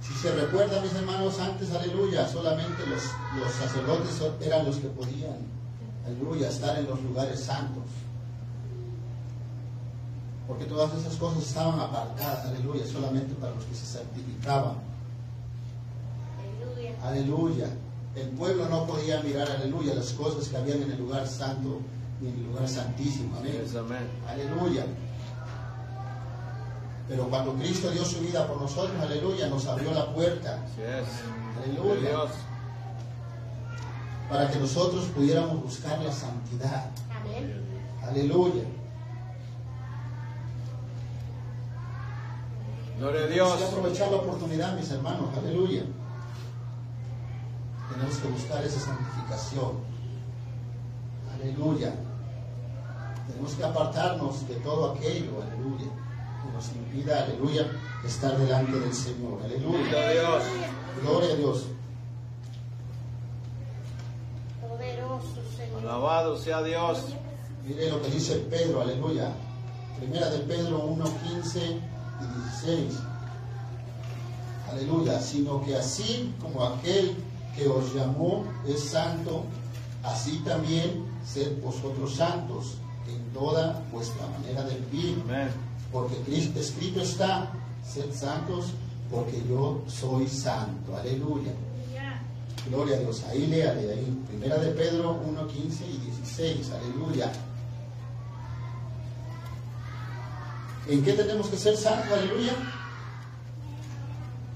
Si 0.00 0.14
se 0.14 0.34
recuerda, 0.34 0.80
mis 0.80 0.94
hermanos, 0.94 1.38
antes, 1.38 1.70
aleluya, 1.72 2.26
solamente 2.28 2.86
los, 2.86 3.02
los 3.38 3.52
sacerdotes 3.52 4.22
eran 4.40 4.64
los 4.64 4.76
que 4.76 4.88
podían, 4.88 5.36
aleluya, 6.06 6.48
estar 6.48 6.78
en 6.78 6.86
los 6.86 7.02
lugares 7.02 7.40
santos. 7.40 7.84
Porque 10.46 10.64
todas 10.64 10.94
esas 10.94 11.16
cosas 11.16 11.42
estaban 11.42 11.78
apartadas, 11.80 12.46
aleluya, 12.46 12.86
solamente 12.86 13.34
para 13.34 13.54
los 13.54 13.64
que 13.64 13.74
se 13.74 13.86
santificaban. 13.86 14.76
Aleluya. 16.40 16.96
Aleluya. 17.02 17.66
El 18.14 18.28
pueblo 18.28 18.68
no 18.68 18.86
podía 18.86 19.20
mirar, 19.22 19.50
aleluya, 19.50 19.94
las 19.94 20.12
cosas 20.12 20.48
que 20.48 20.56
habían 20.56 20.82
en 20.82 20.92
el 20.92 20.98
lugar 20.98 21.26
santo 21.26 21.80
y 22.20 22.26
en 22.28 22.34
el 22.34 22.46
lugar 22.46 22.68
santísimo. 22.68 23.36
Amén. 23.38 23.52
Yes, 23.62 23.76
amén. 23.76 24.08
Aleluya. 24.28 24.86
Pero 27.08 27.28
cuando 27.28 27.54
Cristo 27.54 27.90
dio 27.90 28.04
su 28.04 28.20
vida 28.20 28.46
por 28.48 28.60
nosotros, 28.60 29.00
aleluya, 29.00 29.48
nos 29.48 29.64
abrió 29.66 29.92
la 29.92 30.12
puerta 30.12 30.60
Así 30.64 30.82
es. 30.82 31.06
Aleluya. 31.64 32.08
Dios. 32.10 32.30
para 34.28 34.50
que 34.50 34.58
nosotros 34.58 35.04
pudiéramos 35.14 35.62
buscar 35.62 36.00
la 36.02 36.10
santidad. 36.12 36.90
Amén. 37.20 37.62
Aleluya. 38.02 38.64
Gloria 42.98 43.20
a 43.20 43.28
Tenemos 43.28 43.58
Dios. 43.58 43.58
que 43.58 43.64
aprovechar 43.76 44.10
la 44.10 44.16
oportunidad, 44.16 44.76
mis 44.76 44.90
hermanos. 44.90 45.28
Aleluya. 45.36 45.82
Tenemos 47.92 48.16
que 48.16 48.28
buscar 48.28 48.64
esa 48.64 48.80
santificación. 48.80 49.95
Aleluya. 51.46 51.94
Tenemos 53.28 53.54
que 53.54 53.64
apartarnos 53.64 54.48
de 54.48 54.56
todo 54.56 54.92
aquello, 54.92 55.30
aleluya, 55.42 55.86
que 56.42 56.52
nos 56.52 56.68
impida, 56.72 57.22
aleluya, 57.22 57.70
estar 58.04 58.36
delante 58.36 58.80
del 58.80 58.92
Señor. 58.92 59.40
Aleluya. 59.44 60.10
Dios. 60.10 60.42
Gloria 61.02 61.32
a 61.32 61.36
Dios. 61.36 61.66
Poderoso 64.60 65.42
Señor. 65.56 65.82
Alabado 65.82 66.36
sea 66.36 66.62
Dios. 66.64 66.98
Mire 67.64 67.90
lo 67.90 68.02
que 68.02 68.10
dice 68.10 68.38
Pedro, 68.50 68.80
aleluya. 68.80 69.30
Primera 70.00 70.28
de 70.30 70.40
Pedro 70.40 70.80
1, 70.80 71.04
15 71.32 71.60
y 71.60 72.40
16. 72.64 72.98
Aleluya. 74.72 75.20
Sino 75.20 75.64
que 75.64 75.76
así 75.76 76.34
como 76.40 76.64
aquel 76.64 77.16
que 77.54 77.68
os 77.68 77.94
llamó 77.94 78.44
es 78.66 78.80
santo, 78.90 79.44
así 80.02 80.38
también 80.44 81.05
sed 81.26 81.60
vosotros 81.62 82.14
santos 82.14 82.78
en 83.08 83.32
toda 83.32 83.82
vuestra 83.92 84.26
manera 84.28 84.62
de 84.62 84.76
vivir. 84.76 85.22
Amén. 85.24 85.48
Porque 85.92 86.16
Cristo 86.22 86.60
escrito 86.60 87.00
está, 87.00 87.50
sed 87.84 88.12
santos 88.12 88.72
porque 89.10 89.42
yo 89.48 89.82
soy 89.86 90.26
santo. 90.28 90.96
Aleluya. 90.96 91.52
Gloria 92.68 92.96
a 92.96 92.98
Dios. 93.00 93.22
Ahí 93.30 93.46
léale 93.46 93.92
ahí. 93.92 94.24
Primera 94.28 94.58
de 94.58 94.72
Pedro 94.72 95.20
1, 95.24 95.46
15 95.46 95.86
y 95.86 95.98
16. 95.98 96.72
Aleluya. 96.72 97.32
¿En 100.88 101.04
qué 101.04 101.12
tenemos 101.12 101.48
que 101.48 101.56
ser 101.56 101.76
santos? 101.76 102.12
Aleluya. 102.12 102.52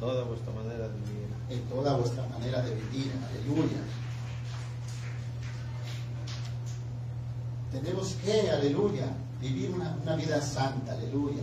Toda 0.00 0.24
vuestra 0.24 0.52
manera 0.52 0.88
de 0.88 0.94
vivir. 0.94 1.28
En 1.50 1.60
toda 1.68 1.96
vuestra 1.96 2.26
manera 2.28 2.62
de 2.62 2.74
vivir. 2.74 3.12
Aleluya. 3.30 3.78
Tenemos 7.72 8.14
que, 8.24 8.50
aleluya, 8.50 9.06
vivir 9.40 9.70
una, 9.70 9.96
una 10.02 10.16
vida 10.16 10.40
santa. 10.40 10.92
Aleluya. 10.92 11.42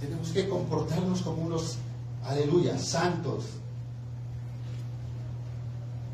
Tenemos 0.00 0.30
que 0.30 0.48
comportarnos 0.48 1.20
como 1.20 1.42
unos, 1.42 1.76
aleluya, 2.24 2.78
santos. 2.78 3.44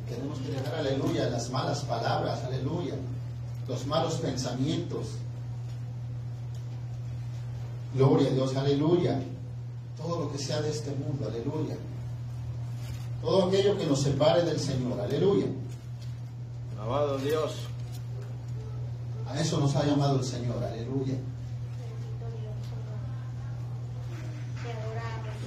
Tenemos 0.08 0.38
que 0.40 0.50
dejar, 0.50 0.74
aleluya, 0.74 1.30
las 1.30 1.50
malas 1.50 1.80
palabras, 1.80 2.42
aleluya, 2.44 2.94
los 3.68 3.86
malos 3.86 4.14
pensamientos. 4.14 5.06
Gloria 7.94 8.28
a 8.28 8.32
Dios, 8.32 8.56
aleluya. 8.56 9.20
Todo 9.96 10.24
lo 10.24 10.32
que 10.32 10.38
sea 10.38 10.60
de 10.60 10.70
este 10.70 10.90
mundo, 10.90 11.28
aleluya. 11.28 11.76
Todo 13.22 13.46
aquello 13.46 13.78
que 13.78 13.86
nos 13.86 14.02
separe 14.02 14.44
del 14.44 14.60
Señor, 14.60 15.00
aleluya. 15.00 15.46
Alabado 16.76 17.18
Dios. 17.18 17.54
A 19.28 19.40
eso 19.40 19.58
nos 19.58 19.74
ha 19.76 19.84
llamado 19.84 20.18
el 20.18 20.24
Señor, 20.24 20.62
aleluya. 20.62 21.14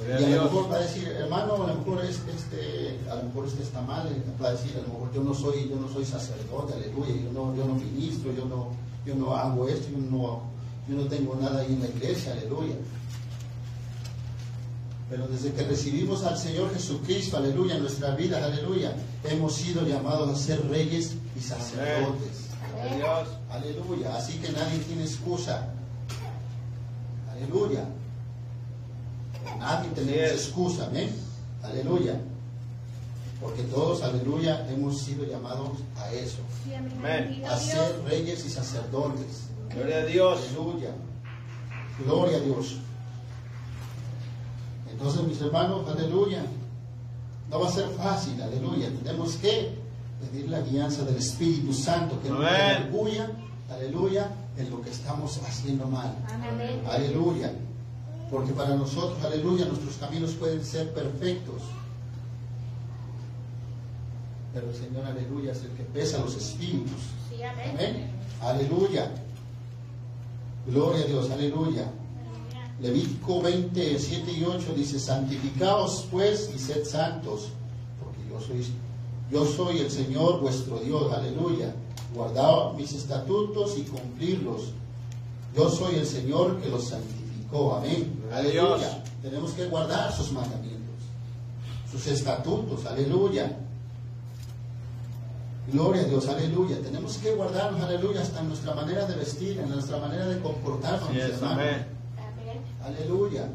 Y 0.08 0.24
a 0.24 0.38
lo 0.38 0.44
mejor 0.46 0.72
va 0.72 0.76
a 0.78 0.80
decir, 0.80 1.08
hermano, 1.08 1.54
a 1.64 1.68
lo 1.68 1.76
mejor 1.76 2.04
es- 2.04 2.22
este, 2.36 3.00
a 3.12 3.16
lo 3.16 3.24
mejor 3.24 3.46
este 3.46 3.64
está 3.64 3.82
mal, 3.82 4.08
eh, 4.08 4.24
va 4.42 4.48
a 4.50 4.52
decir, 4.54 4.74
a 4.78 4.82
lo 4.88 4.94
mejor 4.94 5.14
yo 5.14 5.24
no 5.24 5.34
soy, 5.34 5.70
yo 5.70 5.76
no 5.76 5.88
soy 5.88 6.04
sacerdote, 6.06 6.74
aleluya, 6.74 7.14
yo 7.16 7.32
no, 7.32 7.56
yo 7.56 7.66
no 7.66 7.76
ministro, 7.76 8.32
yo 8.34 8.46
no, 8.46 8.70
yo 9.06 9.14
no 9.16 9.36
hago 9.36 9.68
esto, 9.68 9.88
yo 9.92 9.98
no, 10.00 10.42
yo 10.88 10.96
no 10.96 11.04
tengo 11.08 11.36
nada 11.40 11.62
ahí 11.62 11.74
en 11.74 11.82
la 11.82 11.88
iglesia, 11.88 12.32
aleluya. 12.34 12.76
Pero 15.10 15.28
desde 15.28 15.52
que 15.54 15.64
recibimos 15.64 16.24
al 16.24 16.38
Señor 16.38 16.74
Jesucristo, 16.74 17.38
aleluya, 17.38 17.76
en 17.76 17.82
nuestra 17.82 18.16
vida, 18.16 18.44
aleluya, 18.44 18.96
hemos 19.24 19.54
sido 19.54 19.86
llamados 19.86 20.30
a 20.30 20.36
ser 20.36 20.68
reyes 20.70 21.16
y 21.36 21.40
sacerdotes. 21.42 22.48
Gloria 22.74 23.18
a 23.18 23.24
Dios. 23.24 23.39
Aleluya. 23.50 24.16
Así 24.16 24.38
que 24.40 24.52
nadie 24.52 24.80
tiene 24.80 25.04
excusa. 25.04 25.68
Aleluya. 27.32 27.86
Nadie 29.58 29.90
tenemos 29.92 30.32
excusa. 30.32 30.86
Amén. 30.88 31.16
Aleluya. 31.64 32.20
Porque 33.42 33.64
todos, 33.64 34.04
aleluya, 34.04 34.68
hemos 34.70 35.02
sido 35.02 35.26
llamados 35.26 35.80
a 35.96 36.12
eso. 36.12 36.40
Amén. 36.98 37.44
A 37.50 37.58
ser 37.58 38.02
reyes 38.04 38.46
y 38.46 38.50
sacerdotes. 38.50 39.44
Gloria 39.74 39.98
a 39.98 40.06
Dios. 40.06 40.40
Aleluya. 40.50 40.92
Gloria 42.04 42.38
a 42.38 42.42
Dios. 42.42 42.78
Entonces, 44.92 45.24
mis 45.24 45.40
hermanos, 45.42 45.88
aleluya. 45.90 46.44
No 47.50 47.60
va 47.62 47.70
a 47.70 47.72
ser 47.72 47.90
fácil, 47.90 48.42
aleluya. 48.42 48.90
Tenemos 49.04 49.36
que 49.38 49.79
pedir 50.20 50.50
la 50.50 50.62
guianza 50.62 51.04
del 51.04 51.16
Espíritu 51.18 51.74
Santo, 51.74 52.20
que 52.22 52.30
nos 52.30 52.46
aleluya, 52.46 53.32
aleluya, 53.70 54.32
en 54.58 54.70
lo 54.70 54.82
que 54.82 54.90
estamos 54.90 55.40
haciendo 55.48 55.86
mal. 55.88 56.16
Amén. 56.28 56.82
Aleluya. 56.90 57.54
Porque 58.30 58.52
para 58.54 58.76
nosotros, 58.76 59.24
aleluya, 59.24 59.66
nuestros 59.66 59.96
caminos 59.96 60.32
pueden 60.32 60.64
ser 60.64 60.94
perfectos. 60.94 61.62
Pero 64.54 64.70
el 64.70 64.76
Señor, 64.76 65.06
aleluya, 65.06 65.52
es 65.52 65.64
el 65.64 65.72
que 65.72 65.84
pesa 65.84 66.20
los 66.20 66.36
espíritus. 66.36 67.02
Sí, 67.30 67.42
amén. 67.44 67.70
Amén. 67.72 68.12
Aleluya. 68.42 69.12
Gloria 70.68 71.04
a 71.06 71.08
Dios, 71.08 71.32
aleluya. 71.32 71.86
Levítico 72.82 73.42
20, 73.42 74.00
7 74.00 74.32
y 74.32 74.44
8 74.44 74.74
dice, 74.76 75.00
santificaos 75.00 76.08
pues 76.10 76.50
y 76.56 76.60
sed 76.60 76.86
santos, 76.86 77.50
porque 78.02 78.20
yo 78.30 78.40
soy, 78.40 78.66
yo 79.32 79.46
soy 79.46 79.80
el 79.80 79.92
Señor 79.92 80.40
vuestro 80.40 80.80
Dios, 80.80 81.12
aleluya. 81.12 81.74
Guardad 82.14 82.74
mis 82.74 82.94
estatutos 82.94 83.78
y 83.78 83.84
cumplirlos. 83.84 84.72
Yo 85.56 85.70
soy 85.70 85.96
el 85.96 86.06
Señor 86.06 86.60
que 86.60 86.70
los 86.70 86.88
santificó, 86.90 87.76
amén. 87.76 88.20
Gloria 88.22 88.36
a 88.36 88.40
Aleluya. 88.40 88.78
Dios. 88.78 89.10
Tenemos 89.22 89.52
que 89.52 89.66
guardar 89.68 90.12
sus 90.14 90.32
mandamientos, 90.32 90.96
sus 91.92 92.08
estatutos, 92.08 92.86
aleluya. 92.86 93.58
Gloria 95.72 96.02
a 96.02 96.06
Dios, 96.06 96.28
aleluya. 96.28 96.82
Tenemos 96.82 97.18
que 97.18 97.36
guardarnos, 97.36 97.82
aleluya, 97.82 98.22
hasta 98.22 98.40
en 98.40 98.48
nuestra 98.48 98.74
manera 98.74 99.06
de 99.06 99.16
vestir, 99.16 99.60
en 99.60 99.70
nuestra 99.70 100.00
manera 100.00 100.26
de 100.26 100.40
comportarnos, 100.40 101.16
es, 101.16 101.42
amén. 101.44 101.86
Amén. 102.18 102.62
Aleluya. 102.84 103.50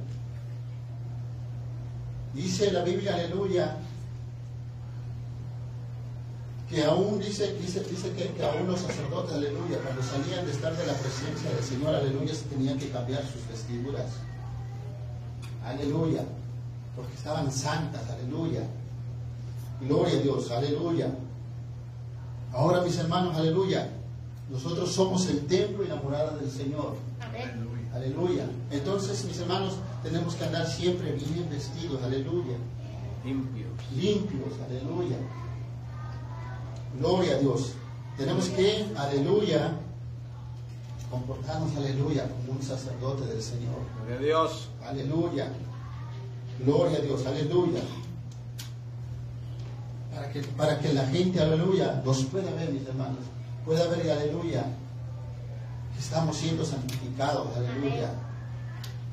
Dice 2.34 2.70
la 2.70 2.82
Biblia, 2.82 3.14
aleluya, 3.14 3.76
que 6.68 6.84
aún 6.84 7.18
dice, 7.18 7.52
dice, 7.54 7.80
dice 7.84 8.10
que, 8.12 8.28
que 8.28 8.44
aún 8.44 8.66
los 8.66 8.80
sacerdotes, 8.80 9.34
aleluya, 9.34 9.78
cuando 9.82 10.02
salían 10.02 10.46
de 10.46 10.52
estar 10.52 10.76
de 10.76 10.86
la 10.86 10.94
presencia 10.94 11.50
del 11.50 11.62
Señor, 11.62 11.94
aleluya, 11.94 12.34
se 12.34 12.44
tenían 12.44 12.78
que 12.78 12.88
cambiar 12.88 13.22
sus 13.22 13.46
vestiduras. 13.48 14.12
Aleluya. 15.64 16.24
Porque 16.96 17.14
estaban 17.14 17.50
santas, 17.50 18.02
aleluya. 18.08 18.62
Gloria 19.80 20.18
a 20.18 20.22
Dios, 20.22 20.50
aleluya. 20.50 21.08
Ahora, 22.52 22.80
mis 22.82 22.96
hermanos, 22.98 23.36
aleluya. 23.36 23.90
Nosotros 24.50 24.92
somos 24.92 25.28
el 25.28 25.46
templo 25.46 25.84
y 25.84 25.88
la 25.88 25.96
morada 25.96 26.36
del 26.36 26.50
Señor. 26.50 26.96
Amén. 27.20 27.74
Aleluya. 27.94 28.46
Entonces, 28.70 29.24
mis 29.24 29.38
hermanos, 29.38 29.74
tenemos 30.02 30.34
que 30.34 30.44
andar 30.44 30.66
siempre 30.66 31.12
bien 31.12 31.48
vestidos, 31.48 32.02
aleluya. 32.02 32.56
Limpios. 33.24 33.70
Limpios, 33.96 34.52
aleluya. 34.66 35.16
Gloria 36.98 37.36
a 37.36 37.38
Dios. 37.38 37.72
Tenemos 38.16 38.48
que, 38.48 38.86
aleluya, 38.96 39.72
comportarnos, 41.10 41.76
aleluya, 41.76 42.28
como 42.28 42.58
un 42.58 42.62
sacerdote 42.62 43.26
del 43.26 43.42
Señor. 43.42 43.80
Gloria 43.98 44.16
a 44.16 44.22
Dios. 44.22 44.68
Aleluya. 44.84 45.52
Gloria 46.64 46.98
a 46.98 47.00
Dios, 47.00 47.26
aleluya. 47.26 47.80
Para 50.14 50.30
que, 50.30 50.42
para 50.42 50.78
que 50.78 50.92
la 50.92 51.06
gente, 51.06 51.40
aleluya, 51.40 52.00
nos 52.04 52.24
pueda 52.24 52.52
ver, 52.52 52.70
mis 52.70 52.86
hermanos. 52.86 53.18
Pueda 53.64 53.88
ver, 53.88 54.10
aleluya, 54.10 54.64
que 55.92 56.00
estamos 56.00 56.36
siendo 56.36 56.64
santificados, 56.64 57.48
aleluya. 57.56 58.10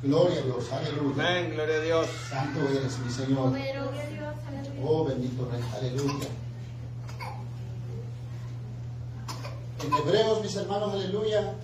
Gloria 0.03 0.41
a 0.41 0.43
Dios, 0.43 0.71
aleluya. 0.71 1.13
Amén. 1.13 1.51
Gloria 1.53 1.75
a 1.75 1.79
Dios. 1.79 2.07
Santo 2.29 2.59
eres, 2.69 2.99
mi 2.99 3.11
Señor. 3.11 3.49
Poderoso 3.49 3.91
Dios. 3.91 4.35
Aleluya. 4.47 4.81
Oh, 4.83 5.05
bendito 5.05 5.49
Rey, 5.51 5.61
aleluya. 5.77 6.27
En 9.83 9.93
Hebreos, 9.93 10.41
mis 10.43 10.55
hermanos, 10.55 10.93
aleluya, 10.93 11.55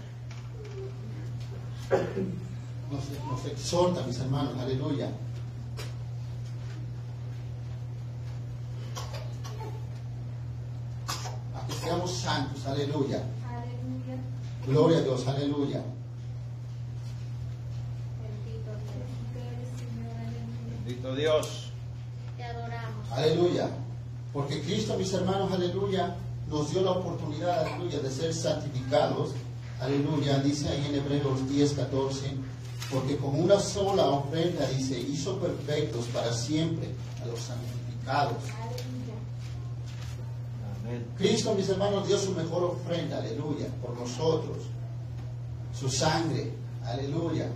nos, 2.92 3.32
nos 3.32 3.46
exhorta, 3.46 4.02
mis 4.08 4.20
hermanos, 4.20 4.58
aleluya. 4.60 5.12
A 11.54 11.68
que 11.68 11.74
seamos 11.74 12.12
santos, 12.12 12.66
aleluya. 12.66 13.22
Aleluya. 13.48 14.18
Gloria 14.66 14.98
a 14.98 15.02
Dios, 15.02 15.28
aleluya. 15.28 15.84
Bendito 18.24 18.76
Dios. 18.76 19.12
Señor, 19.78 20.16
aleluya. 20.18 20.84
Bendito 20.86 21.16
Dios. 21.16 21.72
Te 22.36 22.44
adoramos. 22.44 23.12
Aleluya. 23.12 23.70
Porque 24.34 24.62
Cristo, 24.62 24.98
mis 24.98 25.14
hermanos, 25.14 25.52
aleluya, 25.52 26.16
nos 26.50 26.72
dio 26.72 26.82
la 26.82 26.92
oportunidad, 26.92 27.66
aleluya, 27.66 28.00
de 28.00 28.10
ser 28.10 28.34
santificados. 28.34 29.32
Aleluya. 29.80 30.40
Dice 30.40 30.70
ahí 30.70 30.86
en 30.88 30.96
Hebreos 30.96 31.48
10, 31.50 31.74
14. 31.74 32.34
Porque 32.92 33.18
con 33.18 33.40
una 33.40 33.60
sola 33.60 34.06
ofrenda, 34.06 34.66
dice, 34.70 34.98
hizo 35.00 35.38
perfectos 35.40 36.06
para 36.06 36.34
siempre 36.34 36.88
a 37.22 37.26
los 37.26 37.40
santificados. 37.40 38.38
Amén. 40.82 41.06
Cristo, 41.18 41.54
mis 41.54 41.68
hermanos, 41.68 42.08
dio 42.08 42.18
su 42.18 42.32
mejor 42.32 42.64
ofrenda, 42.64 43.18
aleluya, 43.18 43.68
por 43.82 43.98
nosotros. 44.00 44.58
Su 45.78 45.90
sangre, 45.90 46.54
aleluya. 46.86 47.50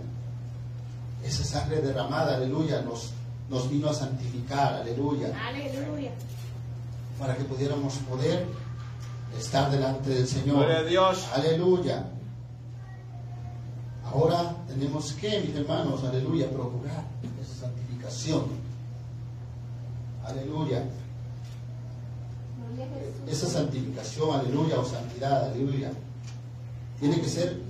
Esa 1.24 1.44
sangre 1.44 1.80
derramada, 1.80 2.36
aleluya, 2.36 2.82
nos, 2.82 3.12
nos 3.48 3.70
vino 3.70 3.88
a 3.88 3.94
santificar, 3.94 4.74
aleluya. 4.74 5.32
Aleluya. 5.48 6.12
para 7.18 7.36
que 7.36 7.44
pudiéramos 7.44 7.94
poder 8.08 8.46
estar 9.38 9.70
delante 9.70 10.10
del 10.10 10.26
Señor. 10.26 10.56
Gloria 10.56 10.78
a 10.78 10.84
Dios. 10.84 11.28
Aleluya. 11.34 12.06
Ahora 14.04 14.56
tenemos 14.68 15.12
que, 15.12 15.40
mis 15.40 15.56
hermanos, 15.56 16.04
aleluya, 16.04 16.50
procurar 16.50 17.04
esa 17.40 17.66
santificación. 17.66 18.44
Aleluya. 20.24 20.84
Esa 23.28 23.46
santificación, 23.46 24.40
aleluya, 24.40 24.78
o 24.78 24.84
santidad, 24.84 25.50
aleluya, 25.50 25.92
tiene 26.98 27.20
que 27.20 27.28
ser 27.28 27.60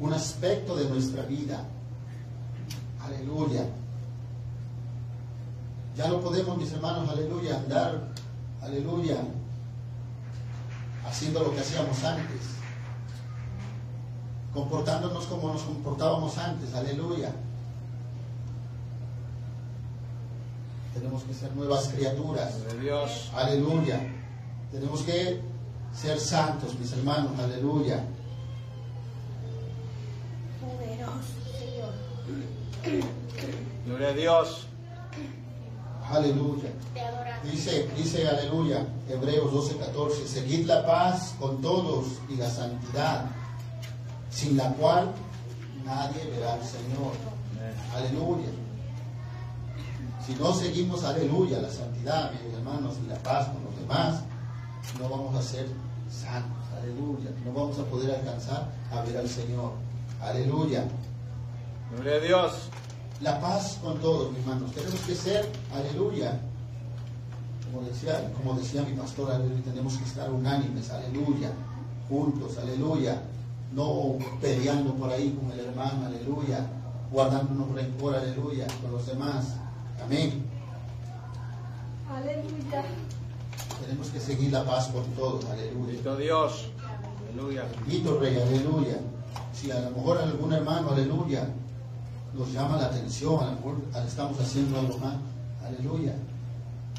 un 0.00 0.12
aspecto 0.12 0.76
de 0.76 0.88
nuestra 0.88 1.22
vida. 1.22 1.64
Aleluya. 3.00 3.66
Ya 5.96 6.08
no 6.08 6.20
podemos, 6.20 6.56
mis 6.56 6.72
hermanos, 6.72 7.08
aleluya, 7.08 7.56
andar, 7.56 8.08
aleluya, 8.62 9.16
haciendo 11.06 11.40
lo 11.40 11.54
que 11.54 11.60
hacíamos 11.60 12.02
antes. 12.04 12.40
Comportándonos 14.52 15.26
como 15.26 15.52
nos 15.52 15.62
comportábamos 15.62 16.36
antes, 16.38 16.74
aleluya. 16.74 17.32
Tenemos 20.94 21.22
que 21.22 21.32
ser 21.32 21.54
nuevas 21.56 21.88
criaturas. 21.88 22.54
Dios. 22.80 23.30
Aleluya. 23.34 24.00
Tenemos 24.70 25.02
que 25.02 25.40
ser 25.94 26.20
santos, 26.20 26.78
mis 26.78 26.92
hermanos. 26.92 27.38
Aleluya. 27.38 28.04
Poderoso 30.60 31.12
Señor. 31.58 31.92
Gloria 33.86 34.08
a 34.08 34.12
Dios. 34.12 34.66
Aleluya. 36.12 36.70
Te 36.92 37.00
adoramos. 37.00 37.50
Dice, 37.50 37.88
dice, 37.96 38.28
aleluya, 38.28 38.86
Hebreos 39.08 39.50
12, 39.50 39.76
14, 39.76 40.28
seguid 40.28 40.66
la 40.66 40.84
paz 40.84 41.34
con 41.40 41.62
todos 41.62 42.20
y 42.28 42.36
la 42.36 42.50
santidad, 42.50 43.24
sin 44.30 44.56
la 44.58 44.72
cual 44.74 45.12
nadie 45.84 46.24
verá 46.30 46.54
al 46.54 46.62
Señor. 46.62 47.12
Aleluya. 47.94 48.48
Si 50.26 50.34
no 50.34 50.54
seguimos, 50.54 51.02
aleluya, 51.02 51.60
la 51.60 51.70
santidad, 51.70 52.30
mis 52.32 52.54
hermanos, 52.54 52.94
y 53.04 53.08
la 53.08 53.16
paz 53.16 53.48
con 53.48 53.64
los 53.64 53.76
demás, 53.80 54.20
no 55.00 55.08
vamos 55.08 55.34
a 55.34 55.42
ser 55.42 55.66
santos. 56.10 56.62
Aleluya. 56.78 57.30
No 57.44 57.52
vamos 57.52 57.78
a 57.78 57.84
poder 57.84 58.14
alcanzar 58.14 58.70
a 58.92 59.02
ver 59.02 59.16
al 59.16 59.28
Señor. 59.28 59.72
Aleluya. 60.20 60.84
Gloria 61.94 62.14
a 62.14 62.18
Dios. 62.18 62.52
La 63.22 63.40
paz 63.40 63.78
con 63.80 63.98
todos, 64.00 64.32
mis 64.32 64.40
hermanos. 64.40 64.72
Tenemos 64.72 65.00
que 65.02 65.14
ser, 65.14 65.48
aleluya. 65.72 66.40
Como 67.70 67.86
decía, 67.86 68.32
como 68.36 68.54
decía 68.54 68.82
mi 68.82 68.94
pastor, 68.94 69.30
aleluya, 69.30 69.62
tenemos 69.62 69.96
que 69.96 70.04
estar 70.04 70.30
unánimes, 70.30 70.90
aleluya. 70.90 71.52
Juntos, 72.08 72.58
aleluya. 72.58 73.22
No 73.72 74.16
peleando 74.40 74.92
por 74.94 75.10
ahí 75.10 75.38
con 75.40 75.52
el 75.52 75.66
hermano, 75.66 76.06
aleluya. 76.06 76.66
Guardándonos 77.12 77.72
rencor, 77.72 78.16
aleluya, 78.16 78.66
con 78.82 78.90
los 78.90 79.06
demás. 79.06 79.54
Amén. 80.02 80.44
Aleluya. 82.12 82.84
Tenemos 83.80 84.08
que 84.08 84.18
seguir 84.18 84.50
la 84.50 84.64
paz 84.64 84.88
con 84.88 85.04
todos, 85.12 85.44
aleluya. 85.44 85.86
Bendito 85.86 86.16
Dios. 86.16 86.70
Aleluya. 87.28 87.64
Bendito 87.86 88.18
Rey, 88.18 88.36
aleluya. 88.36 88.98
Si 89.54 89.70
a 89.70 89.78
lo 89.78 89.90
mejor 89.92 90.18
algún 90.18 90.52
hermano, 90.52 90.90
aleluya, 90.90 91.48
nos 92.34 92.52
llama 92.52 92.76
la 92.76 92.86
atención, 92.86 93.42
a 93.42 93.46
lo 93.46 93.52
mejor 93.52 93.76
estamos 94.06 94.40
haciendo 94.40 94.78
algo 94.78 94.98
mal, 94.98 95.18
aleluya. 95.64 96.14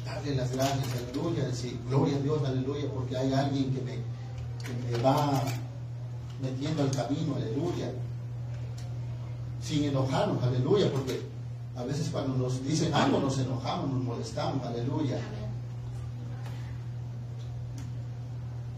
Darle 0.04 0.34
las 0.36 0.52
gracias, 0.52 0.86
aleluya, 0.92 1.44
decir 1.44 1.78
gloria 1.88 2.16
a 2.16 2.20
Dios, 2.20 2.42
aleluya, 2.44 2.88
porque 2.94 3.16
hay 3.16 3.32
alguien 3.32 3.72
que 3.74 3.80
me, 3.80 3.92
que 3.92 4.90
me 4.96 5.02
va 5.02 5.42
metiendo 6.42 6.82
al 6.82 6.90
camino, 6.90 7.36
aleluya. 7.36 7.90
Sin 9.62 9.84
enojarnos, 9.84 10.42
aleluya, 10.42 10.90
porque 10.92 11.22
a 11.74 11.84
veces 11.84 12.10
cuando 12.10 12.36
nos 12.36 12.62
dicen 12.64 12.92
algo 12.94 13.18
nos 13.18 13.38
enojamos, 13.38 13.90
nos 13.90 14.04
molestamos, 14.04 14.64
aleluya. 14.64 15.18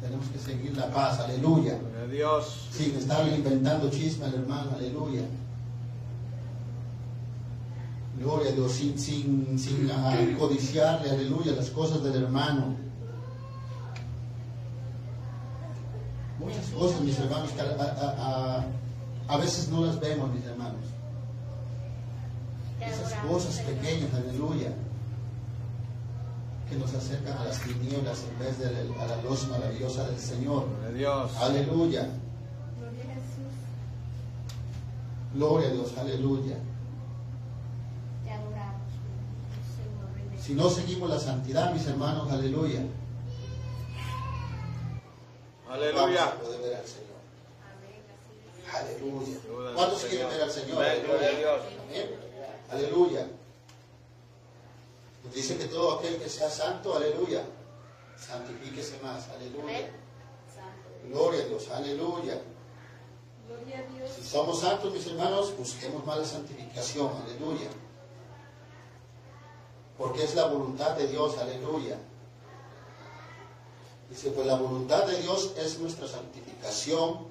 Tenemos 0.01 0.27
que 0.29 0.39
seguir 0.39 0.77
la 0.77 0.89
paz, 0.91 1.19
aleluya. 1.19 1.79
Dios. 2.11 2.69
Sin 2.71 2.95
estar 2.95 3.27
inventando 3.27 3.91
chisme 3.91 4.27
al 4.27 4.35
hermano, 4.35 4.71
aleluya. 4.77 5.23
Gloria 8.19 8.51
a 8.51 8.53
Dios, 8.55 8.73
sin, 8.73 8.99
sin, 8.99 9.59
sin 9.59 9.89
codiciarle, 10.39 11.11
aleluya, 11.11 11.53
las 11.53 11.69
cosas 11.71 12.03
del 12.03 12.23
hermano. 12.25 12.75
Muchas 16.39 16.67
cosas, 16.69 17.01
mis 17.03 17.19
hermanos, 17.19 17.51
que 17.51 17.61
a, 17.61 17.65
a- 17.65 18.57
a- 18.59 18.65
a 19.29 19.37
veces 19.39 19.69
no 19.69 19.85
las 19.85 19.99
vemos, 20.01 20.33
mis 20.33 20.45
hermanos. 20.45 20.81
Esas 22.81 23.13
cosas 23.15 23.59
pequeñas, 23.61 24.13
aleluya, 24.15 24.73
que 26.71 26.77
nos 26.77 26.95
acercan 26.95 27.37
a 27.39 27.45
las 27.45 27.61
tinieblas 27.61 28.25
en 28.31 28.39
vez 28.39 28.59
de 28.59 28.71
la- 28.85 29.03
a 29.03 29.07
la 29.09 29.23
luz 29.23 29.47
maravillosa 29.49 30.05
del 30.09 30.19
Señor. 30.19 30.67
Gloria 30.81 30.89
a 30.89 30.93
Dios. 31.27 31.37
Aleluya. 31.39 32.03
Gloria 32.79 33.03
a 33.03 33.15
Jesús. 33.15 33.55
Gloria 35.35 35.69
a 35.69 35.73
Dios, 35.73 35.93
aleluya. 35.99 36.57
Te 38.25 38.31
adoramos, 38.33 38.91
Señor. 39.77 40.15
Rey 40.15 40.29
de 40.29 40.36
Si 40.47 40.55
no 40.55 40.71
seguimos 40.71 41.11
la 41.11 41.19
santidad, 41.19 41.73
mis 41.73 41.85
hermanos, 41.89 42.31
aleluya. 42.31 42.79
Vamos 45.67 45.83
Aleluya. 45.83 46.25
a 46.25 46.35
poder 46.39 46.61
ver 46.61 46.77
al 46.77 46.87
Señor. 46.87 47.17
Aleluya. 48.73 49.39
¿Cuántos 49.75 50.05
quieren 50.05 50.29
ver 50.29 50.43
al 50.43 50.51
Señor? 50.53 50.85
Amén, 50.85 51.03
gloria 51.05 51.29
a 51.29 51.33
Dios. 51.33 51.61
Amén. 51.83 52.11
Aleluya. 52.71 53.27
Nos 55.25 55.35
dice 55.35 55.59
que 55.59 55.65
todo 55.65 55.99
aquel 55.99 56.17
que 56.17 56.29
sea 56.29 56.49
santo, 56.49 56.95
aleluya, 56.95 57.43
santifíquese 58.17 59.01
más, 59.03 59.29
aleluya. 59.31 59.91
Gloria 61.09 61.43
a 61.43 61.47
Dios, 61.49 61.69
aleluya. 61.71 62.41
Gloria 63.49 63.79
a 63.81 63.93
Dios. 63.93 64.11
Si 64.15 64.23
somos 64.23 64.61
santos, 64.61 64.93
mis 64.93 65.05
hermanos, 65.09 65.57
busquemos 65.59 66.07
más 66.07 66.19
la 66.19 66.25
santificación, 66.25 67.11
aleluya. 67.25 67.69
Porque 69.99 70.25
es 70.25 70.35
la 70.35 70.47
voluntad 70.47 70.97
de 70.97 71.09
Dios, 71.09 71.39
aleluya. 71.39 71.99
Dice, 74.11 74.31
pues 74.31 74.47
la 74.47 74.57
voluntad 74.57 75.05
de 75.05 75.21
Dios 75.23 75.53
es 75.57 75.79
nuestra 75.79 76.07
santificación, 76.07 77.27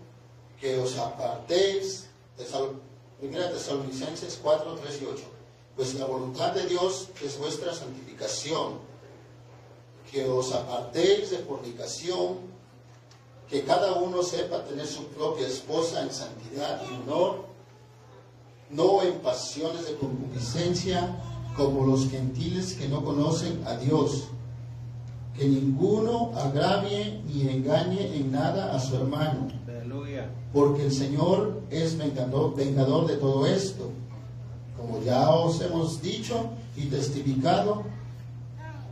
que 0.60 0.80
os 0.80 0.98
apartéis, 0.98 2.08
Primera 3.20 3.50
Tesalonicenses 3.52 4.40
4, 4.42 4.76
3 4.76 5.02
y 5.02 5.06
8. 5.06 5.24
Pues 5.76 5.96
la 5.96 6.06
voluntad 6.06 6.52
de 6.54 6.66
Dios 6.66 7.10
es 7.24 7.38
vuestra 7.38 7.74
santificación, 7.74 8.80
que 10.12 10.28
os 10.28 10.54
apartéis 10.54 11.32
de 11.32 11.40
fornicación, 11.40 12.40
que 13.50 13.64
cada 13.64 13.94
uno 13.94 14.24
sepa 14.24 14.64
tener 14.64 14.88
su 14.88 15.06
propia 15.08 15.48
esposa 15.48 16.02
en 16.02 16.12
santidad 16.12 16.82
y 16.90 16.94
honor, 16.94 17.46
no 18.70 19.02
en 19.04 19.20
pasiones 19.20 19.86
de 19.86 19.96
concupiscencia 19.96 21.16
como 21.56 21.86
los 21.86 22.10
gentiles 22.10 22.74
que 22.74 22.88
no 22.88 23.04
conocen 23.04 23.62
a 23.66 23.78
Dios. 23.78 24.26
Que 25.38 25.48
ninguno 25.48 26.32
agravie 26.36 27.22
ni 27.28 27.50
engañe 27.50 28.16
en 28.16 28.32
nada 28.32 28.74
a 28.74 28.80
su 28.80 28.96
hermano, 28.96 29.48
Aleluya. 29.68 30.30
porque 30.54 30.86
el 30.86 30.92
Señor 30.94 31.62
es 31.70 31.98
vengador, 31.98 32.56
vengador 32.56 33.08
de 33.08 33.18
todo 33.18 33.46
esto. 33.46 33.90
Como 34.78 35.02
ya 35.04 35.30
os 35.30 35.60
hemos 35.62 36.02
dicho 36.02 36.50
y 36.78 36.86
testificado, 36.86 37.84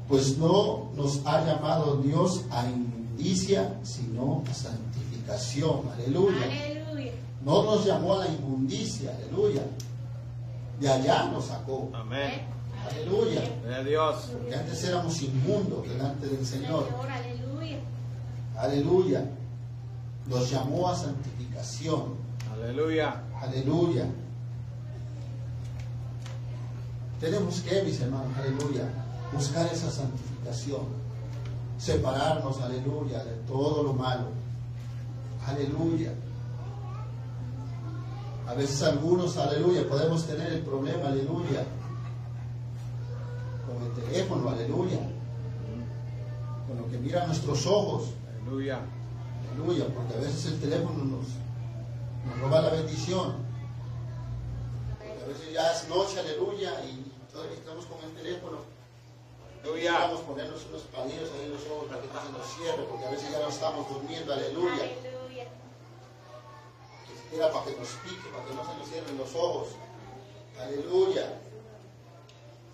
pues 0.07 0.37
no 0.37 0.89
nos 0.97 1.25
ha 1.25 1.45
llamado 1.45 1.97
Dios 1.97 2.43
a 2.51 2.65
inmundicia, 2.69 3.79
sino 3.83 4.43
a 4.49 4.53
santificación. 4.53 5.81
Aleluya. 5.95 6.43
Aleluya. 6.43 7.11
No 7.45 7.63
nos 7.63 7.85
llamó 7.85 8.15
a 8.15 8.25
la 8.25 8.27
inmundicia, 8.27 9.15
aleluya. 9.17 9.63
De 10.79 10.89
allá 10.89 11.25
nos 11.31 11.45
sacó, 11.45 11.89
Amén. 11.93 12.41
aleluya. 12.89 13.41
Gloria 13.61 13.83
Dios. 13.83 14.29
Porque 14.33 14.55
antes 14.55 14.83
éramos 14.83 15.21
inmundos 15.21 15.87
delante 15.87 16.27
del 16.27 16.45
Señor, 16.45 16.85
Señor, 16.85 17.09
aleluya. 17.11 17.77
aleluya. 18.57 19.25
Nos 20.27 20.49
llamó 20.49 20.89
a 20.89 20.95
santificación, 20.95 22.15
Aleluya. 22.53 23.23
aleluya. 23.41 24.05
Tenemos 27.19 27.61
que, 27.61 27.83
mis 27.83 27.99
hermanos, 28.01 28.35
aleluya, 28.37 28.89
buscar 29.31 29.65
esa 29.67 29.89
santificación, 29.89 30.81
separarnos, 31.77 32.59
aleluya, 32.61 33.23
de 33.23 33.31
todo 33.47 33.83
lo 33.83 33.93
malo, 33.93 34.27
aleluya. 35.47 36.11
A 38.53 38.55
veces 38.55 38.83
algunos, 38.83 39.35
aleluya, 39.37 39.89
podemos 39.89 40.27
tener 40.27 40.53
el 40.53 40.59
problema, 40.61 41.07
aleluya, 41.07 41.65
con 43.65 43.81
el 43.81 43.91
teléfono, 43.93 44.47
aleluya, 44.47 44.99
con 46.67 46.77
lo 46.77 46.87
que 46.87 46.99
miran 46.99 47.25
nuestros 47.25 47.65
ojos, 47.65 48.09
Aleluya. 48.43 48.77
aleluya, 49.49 49.87
porque 49.87 50.13
a 50.13 50.19
veces 50.19 50.45
el 50.45 50.59
teléfono 50.59 51.03
nos, 51.03 51.25
nos 52.27 52.39
roba 52.41 52.61
la 52.61 52.69
bendición. 52.69 53.37
A 55.01 55.27
veces 55.27 55.51
ya 55.51 55.73
es 55.73 55.89
noche, 55.89 56.19
aleluya, 56.19 56.73
y 56.85 57.11
todavía 57.33 57.55
estamos 57.55 57.87
con 57.87 58.03
el 58.07 58.13
teléfono. 58.13 58.57
Aleluya. 59.63 59.93
Vamos 59.97 60.19
a 60.19 60.25
ponernos 60.27 60.61
unos 60.69 60.81
palillos 60.93 61.31
ahí 61.33 61.45
en 61.45 61.53
los 61.53 61.65
ojos 61.73 61.87
para 61.87 62.01
que 62.01 62.07
no 62.07 62.21
se 62.21 62.31
nos 62.37 62.47
cierre, 62.53 62.83
porque 62.87 63.05
a 63.07 63.09
veces 63.09 63.31
ya 63.31 63.39
no 63.39 63.47
estamos 63.49 63.89
durmiendo, 63.89 64.31
aleluya. 64.31 64.85
Aleluya. 67.33 67.51
Siquiera 67.51 67.51
para 67.51 67.65
que 67.65 67.79
nos 67.79 67.89
pique, 68.03 68.29
para 68.29 68.45
que 68.45 68.53
no 68.53 68.63
se 68.63 68.77
nos 68.77 68.89
cierren 68.89 69.17
los 69.17 69.35
ojos. 69.35 69.69
Aleluya. 70.59 71.39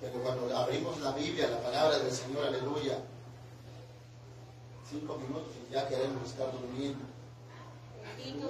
Pero 0.01 0.13
cuando 0.21 0.57
abrimos 0.57 0.99
la 0.99 1.11
Biblia, 1.11 1.49
la 1.49 1.61
palabra 1.61 1.99
del 1.99 2.11
Señor, 2.11 2.45
aleluya, 2.45 2.99
cinco 4.89 5.17
minutos 5.17 5.53
y 5.69 5.73
ya 5.73 5.87
queremos 5.87 6.25
estar 6.25 6.51
durmiendo. 6.51 7.05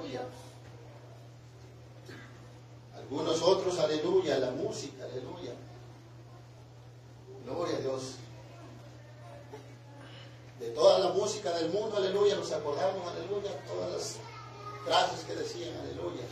Dios. 0.07 0.23
Algunos 2.95 3.41
otros, 3.41 3.79
aleluya, 3.79 4.39
la 4.39 4.51
música, 4.51 5.05
aleluya. 5.05 5.53
Gloria 7.45 7.77
a 7.77 7.79
Dios. 7.81 8.15
De 10.59 10.69
toda 10.71 10.99
la 10.99 11.13
música 11.13 11.51
del 11.51 11.69
mundo, 11.71 11.97
aleluya, 11.97 12.35
nos 12.35 12.51
acordamos, 12.51 13.07
aleluya, 13.07 13.51
todas 13.65 13.91
las 13.91 14.28
frases 14.85 15.25
que 15.25 15.35
decían, 15.35 15.75
aleluya. 15.77 16.23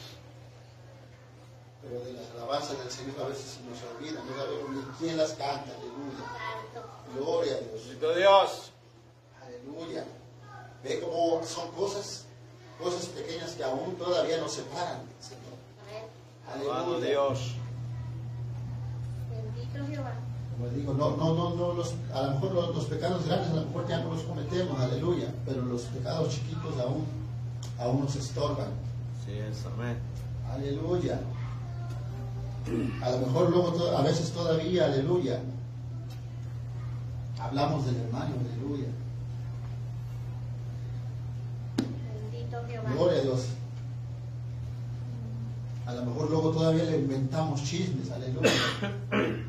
Pero 1.82 2.04
de 2.04 2.14
las 2.14 2.30
alabanzas 2.32 2.78
del 2.80 2.92
Señor 2.92 3.16
a 3.22 3.28
veces 3.30 3.58
se 3.58 3.62
nos 3.62 3.80
olvida, 3.96 4.22
no 4.24 4.36
sabemos 4.36 4.70
ni 4.72 4.92
quién 4.98 5.18
las 5.18 5.32
canta, 5.32 5.72
aleluya. 5.76 6.26
Gloria 7.16 7.54
a 7.56 7.60
Dios. 7.60 7.88
Bendito 7.88 8.16
Dios. 8.16 8.72
Aleluya. 9.46 10.06
Ve 10.84 11.00
cómo 11.00 11.44
son 11.44 11.72
cosas, 11.72 12.26
cosas 12.82 13.06
pequeñas 13.08 13.52
que 13.52 13.64
aún 13.64 13.96
todavía 13.96 14.38
nos 14.38 14.54
separan, 14.54 15.02
Señor. 15.20 15.58
Aleluya. 16.52 17.08
Dios. 17.08 17.52
Bendito 19.30 19.88
Jehová. 19.88 20.14
Como 20.58 20.70
digo, 20.70 20.94
no, 20.94 21.16
no, 21.16 21.34
no, 21.36 21.56
no, 21.56 21.74
los, 21.74 21.94
a 22.14 22.24
lo 22.24 22.32
mejor 22.32 22.52
los, 22.52 22.76
los 22.76 22.86
pecados 22.86 23.26
grandes 23.28 23.52
a 23.52 23.56
lo 23.56 23.66
mejor 23.68 23.88
ya 23.88 24.00
no 24.00 24.16
los 24.16 24.24
cometemos, 24.24 24.80
aleluya, 24.80 25.32
pero 25.46 25.62
los 25.62 25.84
pecados 25.84 26.34
chiquitos 26.34 26.80
aún, 26.80 27.06
aún 27.80 28.02
nos 28.02 28.16
estorban, 28.16 28.70
Sí 29.26 29.34
es. 29.34 29.66
Amén. 29.66 29.98
aleluya. 30.50 31.20
A 33.02 33.10
lo 33.12 33.18
mejor 33.20 33.50
luego, 33.50 33.98
a 33.98 34.02
veces 34.02 34.32
todavía, 34.32 34.86
aleluya, 34.86 35.40
hablamos 37.40 37.86
del 37.86 37.96
hermano, 37.96 38.36
aleluya. 38.40 38.90
Bendito 42.32 42.58
Jehová. 42.68 42.92
Gloria 42.92 43.20
a 43.20 43.22
Dios. 43.22 43.46
A 45.86 45.94
lo 45.94 46.06
mejor 46.06 46.30
luego 46.30 46.52
todavía 46.52 46.84
le 46.84 46.98
inventamos 46.98 47.64
chismes, 47.64 48.12
aleluya. 48.12 48.52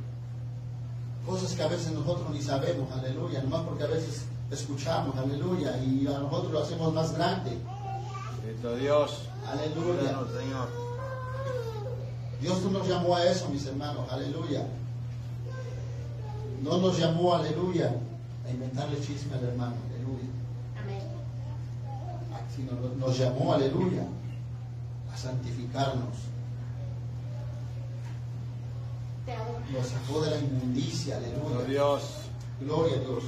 Cosas 1.26 1.52
que 1.54 1.62
a 1.62 1.68
veces 1.68 1.92
nosotros 1.92 2.30
ni 2.30 2.40
sabemos, 2.40 2.90
aleluya, 2.92 3.42
nomás 3.42 3.62
porque 3.62 3.82
a 3.82 3.88
veces 3.88 4.26
escuchamos, 4.50 5.16
aleluya, 5.16 5.76
y 5.78 6.06
a 6.06 6.18
nosotros 6.20 6.52
lo 6.52 6.62
hacemos 6.62 6.94
más 6.94 7.14
grande, 7.14 7.58
Bendito 8.48 8.76
Dios. 8.76 9.28
aleluya. 9.46 10.00
Ayúdanos, 10.00 10.28
Señor. 10.32 10.68
Dios 12.40 12.62
no 12.62 12.70
nos 12.70 12.88
llamó 12.88 13.14
a 13.16 13.24
eso, 13.24 13.48
mis 13.50 13.66
hermanos, 13.66 14.10
aleluya. 14.10 14.66
No 16.62 16.78
nos 16.78 16.98
llamó, 16.98 17.34
aleluya, 17.34 17.94
a 18.46 18.50
inventarle 18.50 18.98
chisme 19.00 19.34
al 19.36 19.44
hermano, 19.44 19.74
aleluya. 19.90 20.28
Amén. 20.82 21.02
Sino 22.56 22.72
nos- 22.72 22.96
nos 22.96 23.18
llamó, 23.18 23.52
aleluya, 23.52 24.04
a 25.12 25.16
santificarnos. 25.16 26.16
Nos 29.72 29.86
sacó 29.86 30.22
de 30.22 30.30
la 30.30 30.38
inmundicia, 30.38 31.18
aleluya. 31.18 31.64
Dios. 31.68 32.02
Gloria 32.60 32.96
a 32.96 33.00
Dios. 33.00 33.24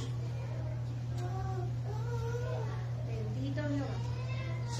Bendito 3.07 3.61
Jehová. 3.61 3.85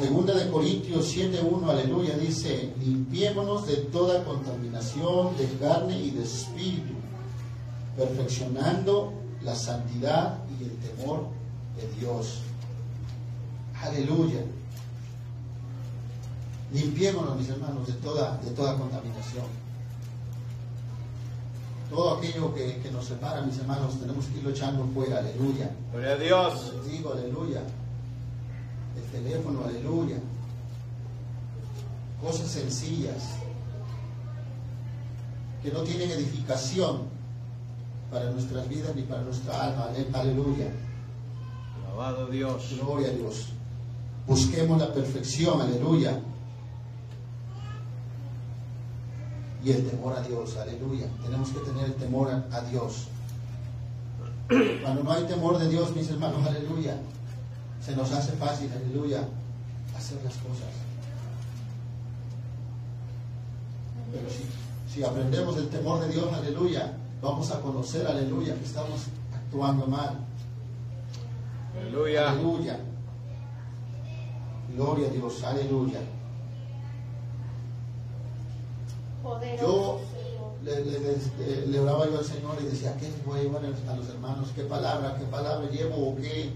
Segunda 0.01 0.33
de 0.33 0.49
Corintios 0.49 1.15
7.1, 1.15 1.69
aleluya, 1.69 2.17
dice, 2.17 2.73
limpiémonos 2.79 3.67
de 3.67 3.75
toda 3.75 4.23
contaminación 4.23 5.37
de 5.37 5.45
carne 5.59 5.95
y 5.95 6.09
de 6.09 6.23
espíritu, 6.23 6.93
perfeccionando 7.95 9.13
la 9.43 9.53
santidad 9.53 10.39
y 10.59 10.63
el 10.63 10.75
temor 10.77 11.27
de 11.75 11.99
Dios. 11.99 12.39
Aleluya. 13.79 14.43
Limpiémonos, 16.73 17.37
mis 17.37 17.49
hermanos, 17.49 17.85
de 17.85 17.93
toda, 17.93 18.37
de 18.37 18.49
toda 18.51 18.77
contaminación. 18.79 19.45
Todo 21.91 22.17
aquello 22.17 22.51
que, 22.55 22.79
que 22.79 22.89
nos 22.89 23.05
separa, 23.05 23.41
mis 23.41 23.59
hermanos, 23.59 23.99
tenemos 23.99 24.25
que 24.25 24.39
irlo 24.39 24.49
echando 24.49 24.83
fuera, 24.95 25.19
aleluya. 25.19 25.69
Gloria 25.91 26.11
a 26.13 26.17
Dios. 26.17 26.73
Les 26.73 26.91
digo, 26.91 27.13
aleluya. 27.13 27.61
El 28.95 29.03
teléfono, 29.11 29.63
aleluya. 29.65 30.17
Cosas 32.21 32.49
sencillas 32.49 33.29
que 35.63 35.71
no 35.71 35.81
tienen 35.81 36.11
edificación 36.11 37.03
para 38.11 38.29
nuestras 38.31 38.67
vidas 38.67 38.95
ni 38.95 39.03
para 39.03 39.21
nuestra 39.21 39.63
alma. 39.67 39.85
Ale- 39.89 40.07
Aleluya. 40.13 40.67
Alabado 41.87 42.27
Dios. 42.27 42.75
Gloria 42.79 43.09
a 43.09 43.11
Dios. 43.11 43.47
Busquemos 44.27 44.79
la 44.79 44.93
perfección, 44.93 45.61
aleluya. 45.61 46.19
Y 49.63 49.71
el 49.71 49.87
temor 49.89 50.17
a 50.17 50.21
Dios, 50.21 50.57
aleluya. 50.57 51.07
Tenemos 51.23 51.49
que 51.49 51.59
tener 51.59 51.85
el 51.85 51.93
temor 51.95 52.29
a, 52.31 52.55
a 52.55 52.61
Dios. 52.61 53.07
Cuando 54.81 55.03
no 55.03 55.11
hay 55.11 55.23
temor 55.25 55.57
de 55.59 55.69
Dios, 55.69 55.95
mis 55.95 56.09
hermanos, 56.09 56.45
aleluya, 56.45 56.97
se 57.83 57.95
nos 57.95 58.11
hace 58.11 58.33
fácil, 58.33 58.69
aleluya, 58.73 59.27
hacer 59.97 60.17
las 60.23 60.35
cosas. 60.35 60.69
Pero 64.11 64.29
si, 64.29 64.93
si 64.93 65.03
aprendemos 65.03 65.57
el 65.57 65.69
temor 65.69 66.01
de 66.01 66.09
Dios, 66.13 66.31
aleluya, 66.33 66.93
vamos 67.21 67.49
a 67.51 67.59
conocer, 67.61 68.05
aleluya, 68.07 68.55
que 68.55 68.65
estamos 68.65 69.07
actuando 69.33 69.87
mal. 69.87 70.17
Aleluya. 71.79 72.31
Aleluya. 72.31 72.79
Gloria 74.75 75.07
a 75.07 75.11
Dios, 75.11 75.43
aleluya. 75.43 75.99
Yo 79.61 79.99
le, 80.63 80.85
le- 80.85 80.99
le- 81.39 81.67
le 81.67 81.79
oraba 81.79 82.05
yo 82.09 82.19
al 82.19 82.25
Señor 82.25 82.57
y 82.61 82.65
decía, 82.65 82.95
¿qué 82.97 83.09
voy 83.25 83.39
a 83.39 83.43
llevar 83.43 83.61
a 83.65 83.95
los 83.95 84.09
hermanos? 84.09 84.49
¿Qué 84.55 84.63
palabra, 84.63 85.15
qué 85.17 85.25
palabra 85.25 85.69
llevo 85.69 86.09
o 86.09 86.15
qué, 86.15 86.51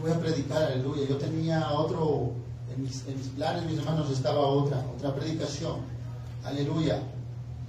voy 0.00 0.10
a 0.12 0.18
predicar? 0.20 0.62
Aleluya. 0.64 1.06
Yo 1.08 1.16
tenía 1.18 1.70
otro, 1.72 2.32
en 2.74 2.82
mis, 2.82 3.06
en 3.06 3.16
mis 3.18 3.28
planes, 3.28 3.64
mis 3.64 3.78
hermanos, 3.78 4.10
estaba 4.10 4.40
otra, 4.40 4.84
otra 4.96 5.14
predicación. 5.14 5.76
Aleluya. 6.44 7.02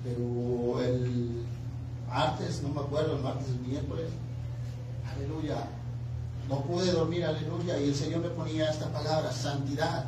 Pero 0.04 0.82
el 0.82 1.46
martes, 2.08 2.62
no 2.63 2.70
me 2.70 2.82
acuerdo, 2.82 3.15
el 3.17 3.22
martes, 3.24 3.48
el 3.50 3.60
miércoles, 3.60 4.10
aleluya. 5.15 5.65
No 6.50 6.62
pude 6.62 6.91
dormir, 6.91 7.24
aleluya. 7.26 7.80
Y 7.80 7.89
el 7.89 7.96
Señor 7.96 8.22
me 8.22 8.30
ponía 8.30 8.70
esta 8.70 8.88
palabra, 8.91 9.32
santidad. 9.32 10.06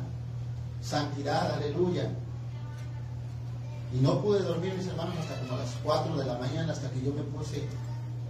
Santidad, 0.82 1.54
aleluya. 1.54 2.10
Y 3.94 3.98
no 4.00 4.20
pude 4.20 4.40
dormir, 4.40 4.74
mis 4.76 4.86
hermanos, 4.88 5.14
hasta 5.20 5.38
como 5.40 5.54
a 5.54 5.58
las 5.62 5.70
4 5.84 6.16
de 6.16 6.24
la 6.24 6.38
mañana, 6.38 6.72
hasta 6.72 6.90
que 6.90 7.00
yo 7.00 7.12
me 7.12 7.22
puse 7.22 7.62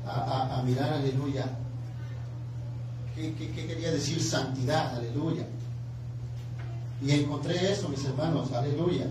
a- 0.07 0.59
a 0.59 0.62
mirar, 0.62 0.92
aleluya. 0.92 1.46
¿Qué, 3.14 3.35
qué- 3.35 3.50
qué 3.53 3.66
quería 3.66 3.90
decir 3.92 4.20
santidad? 4.22 4.96
Aleluya. 4.96 5.46
Y 7.03 7.11
encontré 7.12 7.70
eso, 7.72 7.88
mis 7.88 8.05
hermanos, 8.05 8.50
aleluya. 8.53 9.07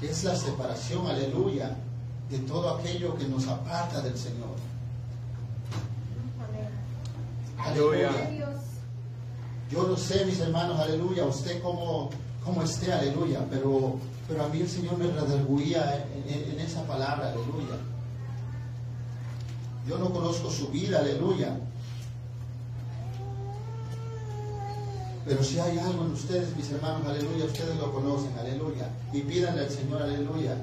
Que 0.00 0.10
es 0.10 0.22
la 0.24 0.36
separación, 0.36 1.06
aleluya, 1.06 1.76
de 2.30 2.38
todo 2.40 2.76
aquello 2.76 3.16
que 3.16 3.26
nos 3.26 3.46
aparta 3.48 4.00
del 4.02 4.16
Señor. 4.16 4.54
Aleluya. 7.58 8.10
Yo 9.70 9.86
no 9.88 9.96
sé, 9.96 10.24
mis 10.26 10.38
hermanos, 10.38 10.78
aleluya, 10.78 11.24
usted 11.24 11.60
cómo, 11.62 12.10
cómo 12.44 12.62
esté, 12.62 12.92
aleluya, 12.92 13.40
pero, 13.50 13.96
pero 14.28 14.44
a 14.44 14.48
mí 14.48 14.60
el 14.60 14.68
Señor 14.68 14.98
me 14.98 15.06
redarguía 15.08 16.06
en, 16.14 16.32
en- 16.32 16.50
en 16.52 16.60
esa 16.60 16.82
palabra, 16.86 17.28
aleluya. 17.32 17.74
Yo 19.88 19.98
no 19.98 20.12
conozco 20.12 20.50
su 20.50 20.68
vida, 20.68 20.98
aleluya. 20.98 21.56
Pero 25.26 25.42
si 25.42 25.58
hay 25.58 25.78
algo 25.78 26.04
en 26.04 26.12
ustedes, 26.12 26.56
mis 26.56 26.70
hermanos, 26.70 27.06
aleluya, 27.06 27.46
ustedes 27.46 27.76
lo 27.76 27.92
conocen, 27.92 28.30
aleluya. 28.38 28.88
Y 29.12 29.20
pídanle 29.22 29.62
al 29.62 29.70
Señor, 29.70 30.02
aleluya, 30.02 30.56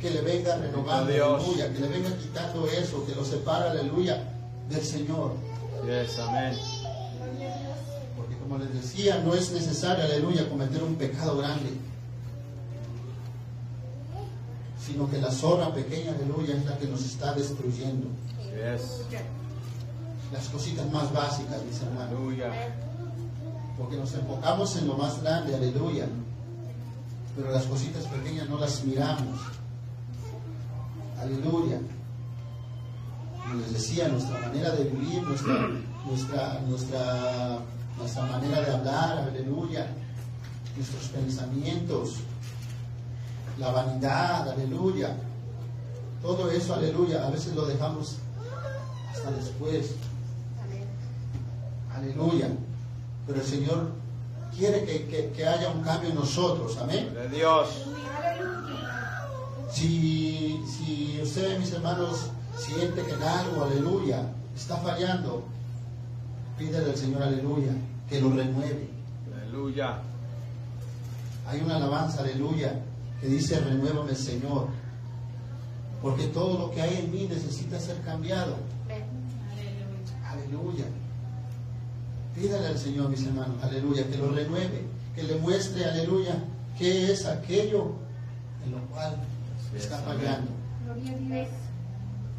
que 0.00 0.10
le 0.10 0.20
venga 0.20 0.56
renovando, 0.56 1.12
Dios. 1.12 1.42
aleluya, 1.42 1.72
que 1.72 1.80
le 1.80 1.88
venga 1.88 2.16
quitando 2.16 2.66
eso, 2.68 3.04
que 3.04 3.14
lo 3.14 3.24
separa, 3.24 3.70
aleluya, 3.72 4.22
del 4.68 4.84
Señor. 4.84 5.32
Yes, 5.84 6.18
amén. 6.20 6.56
Porque 8.16 8.36
como 8.36 8.58
les 8.58 8.72
decía, 8.74 9.20
no 9.24 9.34
es 9.34 9.50
necesario, 9.50 10.04
aleluya, 10.04 10.48
cometer 10.48 10.82
un 10.82 10.94
pecado 10.94 11.38
grande. 11.38 11.70
Sino 14.86 15.10
que 15.10 15.18
la 15.18 15.32
zorra 15.32 15.74
pequeña, 15.74 16.12
aleluya, 16.12 16.54
es 16.54 16.64
la 16.64 16.78
que 16.78 16.86
nos 16.86 17.04
está 17.04 17.34
destruyendo. 17.34 18.06
Yes. 18.54 19.02
Las 20.32 20.48
cositas 20.48 20.90
más 20.92 21.12
básicas, 21.12 21.60
mis 21.64 21.80
hermanos. 21.82 22.12
Aleluya. 22.12 22.52
Porque 23.76 23.96
nos 23.96 24.14
enfocamos 24.14 24.76
en 24.76 24.86
lo 24.86 24.96
más 24.96 25.20
grande, 25.22 25.56
aleluya. 25.56 26.06
Pero 27.34 27.50
las 27.50 27.64
cositas 27.64 28.04
pequeñas 28.04 28.48
no 28.48 28.58
las 28.58 28.84
miramos. 28.84 29.40
Aleluya. 31.20 31.80
Como 33.42 33.60
les 33.60 33.72
decía, 33.72 34.08
nuestra 34.08 34.38
manera 34.38 34.70
de 34.70 34.84
vivir, 34.84 35.22
nuestra, 35.24 35.68
nuestra, 36.06 36.60
nuestra, 36.66 37.58
nuestra 37.98 38.22
manera 38.26 38.60
de 38.60 38.72
hablar, 38.72 39.18
aleluya. 39.30 39.86
Nuestros 40.76 41.08
pensamientos, 41.08 42.20
la 43.58 43.70
vanidad, 43.72 44.48
aleluya. 44.50 45.16
Todo 46.22 46.50
eso, 46.50 46.74
aleluya, 46.74 47.26
a 47.26 47.30
veces 47.30 47.54
lo 47.54 47.66
dejamos 47.66 48.16
hasta 49.12 49.30
después. 49.32 49.92
Aleluya. 51.94 52.48
Pero 53.26 53.40
el 53.40 53.46
Señor 53.46 53.88
quiere 54.56 54.84
que, 54.84 55.06
que- 55.06 55.30
que 55.32 55.46
haya 55.46 55.70
un 55.70 55.82
cambio 55.82 56.10
en 56.10 56.16
nosotros. 56.16 56.76
Amén. 56.78 57.14
A 57.18 57.26
Dios. 57.32 57.68
Aleluya. 58.22 59.26
Si, 59.72 60.62
si 60.66 61.20
usted, 61.22 61.58
mis 61.58 61.72
hermanos, 61.72 62.26
siente 62.56 63.02
que 63.02 63.12
en 63.12 63.22
algo, 63.22 63.64
aleluya, 63.64 64.22
está 64.54 64.76
fallando, 64.78 65.44
pídele 66.58 66.90
al 66.90 66.96
Señor, 66.96 67.22
aleluya, 67.22 67.72
que 68.08 68.20
lo 68.20 68.30
renueve. 68.30 68.88
Aleluya. 69.42 69.98
Hay 71.48 71.60
una 71.60 71.76
alabanza, 71.76 72.20
aleluya, 72.20 72.80
que 73.20 73.28
dice, 73.28 73.60
renuévame, 73.60 74.14
Señor. 74.14 74.68
Porque 76.02 76.26
todo 76.28 76.58
lo 76.58 76.70
que 76.70 76.82
hay 76.82 77.04
en 77.04 77.10
mí 77.10 77.26
necesita 77.28 77.78
ser 77.80 78.00
cambiado. 78.02 78.56
Aleluya. 80.24 80.84
Pídale 82.34 82.66
al 82.66 82.78
Señor, 82.78 83.08
mis 83.08 83.24
hermanos, 83.24 83.62
aleluya, 83.62 84.06
que 84.06 84.18
lo 84.18 84.30
renueve, 84.30 84.84
que 85.14 85.22
le 85.22 85.36
muestre, 85.36 85.86
aleluya, 85.86 86.44
¿Qué 86.78 87.10
es 87.10 87.24
aquello 87.24 87.92
en 88.64 88.72
lo 88.72 88.80
cual 88.88 89.16
está 89.74 89.98
fallando? 89.98 90.50
Gloria 90.84 91.12
a 91.12 91.16
Dios. 91.16 91.48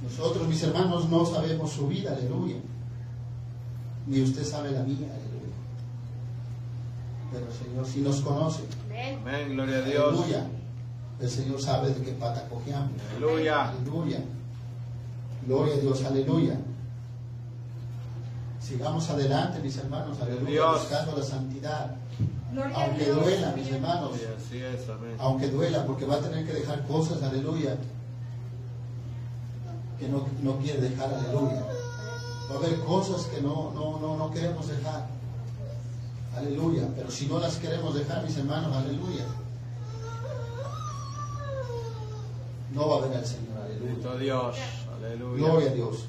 Nosotros, 0.03 0.47
mis 0.47 0.61
hermanos, 0.61 1.09
no 1.09 1.25
sabemos 1.25 1.71
su 1.71 1.87
vida, 1.87 2.11
aleluya. 2.11 2.57
Ni 4.05 4.21
usted 4.21 4.43
sabe 4.43 4.71
la 4.71 4.83
mía, 4.83 5.07
aleluya. 5.11 5.55
Pero 7.33 7.47
el 7.47 7.53
Señor 7.53 7.85
sí 7.87 8.01
nos 8.01 8.21
conoce. 8.21 8.61
Amén. 8.85 9.19
Amén, 9.21 9.53
gloria 9.53 9.77
a 9.77 9.81
Dios. 9.81 10.19
Aleluya. 10.19 10.47
El 11.19 11.29
Señor 11.29 11.59
sabe 11.61 11.89
de 11.93 12.01
qué 12.03 12.11
pata 12.13 12.47
cojeamos. 12.47 12.91
Aleluya. 13.11 13.69
Aleluya. 13.69 14.19
Gloria 15.45 15.73
a 15.75 15.77
Dios, 15.77 16.03
aleluya. 16.03 16.59
Sigamos 18.61 19.09
adelante, 19.09 19.59
mis 19.61 19.77
hermanos, 19.77 20.17
aleluya, 20.21 20.49
Dios. 20.51 20.79
buscando 20.81 21.17
la 21.17 21.23
santidad. 21.23 21.95
Gloria 22.51 22.75
Aunque 22.75 23.05
Dios. 23.05 23.23
duela, 23.23 23.53
mis 23.55 23.71
hermanos, 23.71 24.11
Sí, 24.15 24.23
así 24.37 24.57
es, 24.61 24.89
amén. 24.89 25.15
aunque 25.19 25.47
duela, 25.49 25.85
porque 25.85 26.05
va 26.05 26.15
a 26.15 26.19
tener 26.19 26.45
que 26.45 26.53
dejar 26.53 26.85
cosas, 26.85 27.21
aleluya, 27.23 27.77
que 29.99 30.07
no, 30.09 30.25
no 30.43 30.57
quiere 30.57 30.81
dejar, 30.81 31.13
aleluya. 31.13 31.63
Va 32.51 32.55
a 32.55 32.57
haber 32.57 32.79
cosas 32.81 33.25
que 33.27 33.41
no, 33.41 33.71
no, 33.73 33.99
no, 33.99 34.17
no 34.17 34.31
queremos 34.31 34.67
dejar, 34.67 35.07
aleluya. 36.35 36.87
Pero 36.95 37.09
si 37.11 37.27
no 37.27 37.39
las 37.39 37.55
queremos 37.55 37.95
dejar, 37.95 38.23
mis 38.25 38.37
hermanos, 38.37 38.75
aleluya, 38.75 39.23
no 42.77 42.89
va 42.89 42.97
a 42.97 43.07
ver 43.07 43.17
al 43.17 43.25
Señor, 43.25 43.57
aleluya. 43.61 43.85
Bendito 43.85 44.17
Dios. 44.17 44.55
Aleluya. 44.97 45.45
Gloria 45.47 45.69
a 45.69 45.73
Dios. 45.73 46.05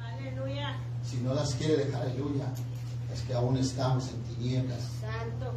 Aleluya. 0.00 0.76
Si 1.08 1.16
no 1.18 1.34
las 1.34 1.54
quiere 1.54 1.76
dejar, 1.84 2.02
aleluya, 2.02 2.46
es 3.12 3.20
que 3.22 3.34
aún 3.34 3.56
estamos 3.56 4.08
en 4.08 4.22
tinieblas. 4.24 4.80
Santo. 5.00 5.52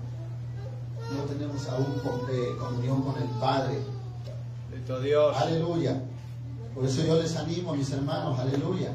No 1.16 1.24
tenemos 1.24 1.68
aún 1.70 1.86
com- 2.04 2.28
comunión 2.60 3.02
con 3.02 3.22
el 3.22 3.30
Padre. 3.40 3.78
Bendito 4.70 5.00
Dios. 5.00 5.36
Aleluya. 5.38 6.02
Por 6.76 6.86
eso 6.86 7.02
yo 7.04 7.16
les 7.22 7.36
animo, 7.36 7.74
mis 7.74 7.92
hermanos, 7.92 8.38
aleluya, 8.40 8.92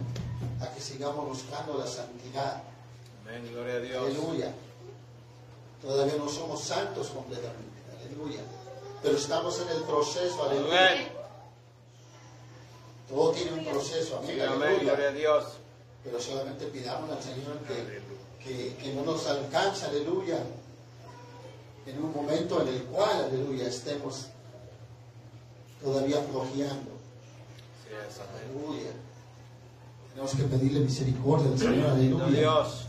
a 0.61 0.67
que 0.69 0.81
sigamos 0.81 1.27
buscando 1.27 1.77
la 1.79 1.87
santidad. 1.87 2.63
Amén, 3.23 3.43
gloria 3.53 3.75
a 3.75 3.79
Dios. 3.81 4.05
Aleluya. 4.07 4.53
Todavía 5.81 6.15
no 6.19 6.29
somos 6.29 6.61
santos 6.61 7.09
completamente. 7.09 7.73
Aleluya. 8.07 8.41
Pero 9.03 9.17
estamos 9.17 9.61
en 9.61 9.69
el 9.77 9.83
proceso. 9.83 10.45
Aleluya. 10.49 10.89
Amén. 10.93 11.09
Todo 13.13 13.31
tiene 13.33 13.53
un 13.53 13.65
proceso. 13.65 14.23
Sí, 14.27 14.41
Amén. 14.41 14.79
gloria 14.81 15.09
a. 15.09 15.13
Dios. 15.13 15.45
Pero 16.03 16.19
solamente 16.19 16.67
pidamos 16.67 17.11
al 17.11 17.23
Señor 17.23 17.59
que, 17.69 18.01
que, 18.43 18.75
que 18.77 18.95
no 18.95 19.05
nos 19.05 19.27
alcance. 19.27 19.85
Aleluya. 19.85 20.39
En 21.85 22.03
un 22.03 22.13
momento 22.13 22.63
en 22.63 22.69
el 22.69 22.83
cual, 22.85 23.25
aleluya, 23.25 23.69
estemos 23.69 24.29
todavía 25.83 26.23
flojeando. 26.23 26.93
Sí, 27.85 27.91
es. 27.93 28.19
Aleluya. 28.19 28.93
Tenemos 30.11 30.35
que 30.35 30.43
pedirle 30.45 30.81
misericordia 30.81 31.53
al 31.53 31.59
Señor. 31.59 31.91
Aleluya. 31.91 32.27
Dios. 32.27 32.87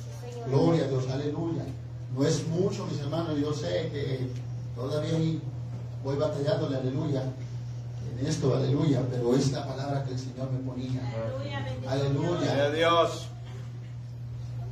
Gloria 0.47 0.85
a 0.85 0.87
Dios, 0.87 1.09
aleluya. 1.09 1.65
No 2.15 2.25
es 2.25 2.47
mucho, 2.47 2.85
mis 2.85 2.99
hermanos, 2.99 3.37
yo 3.39 3.53
sé 3.53 3.89
que 3.91 4.27
todavía 4.75 5.41
voy 6.03 6.15
batallándole, 6.15 6.77
aleluya, 6.77 7.23
en 8.11 8.25
esto, 8.25 8.55
aleluya, 8.55 9.01
pero 9.09 9.35
es 9.35 9.51
la 9.51 9.67
palabra 9.67 10.03
que 10.03 10.13
el 10.13 10.19
Señor 10.19 10.51
me 10.51 10.59
ponía. 10.59 11.01
Aleluya. 11.87 12.69
Dios. 12.71 13.27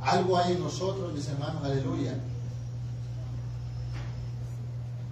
Algo 0.02 0.38
hay 0.38 0.54
en 0.54 0.60
nosotros, 0.62 1.14
mis 1.14 1.28
hermanos, 1.28 1.64
aleluya, 1.64 2.16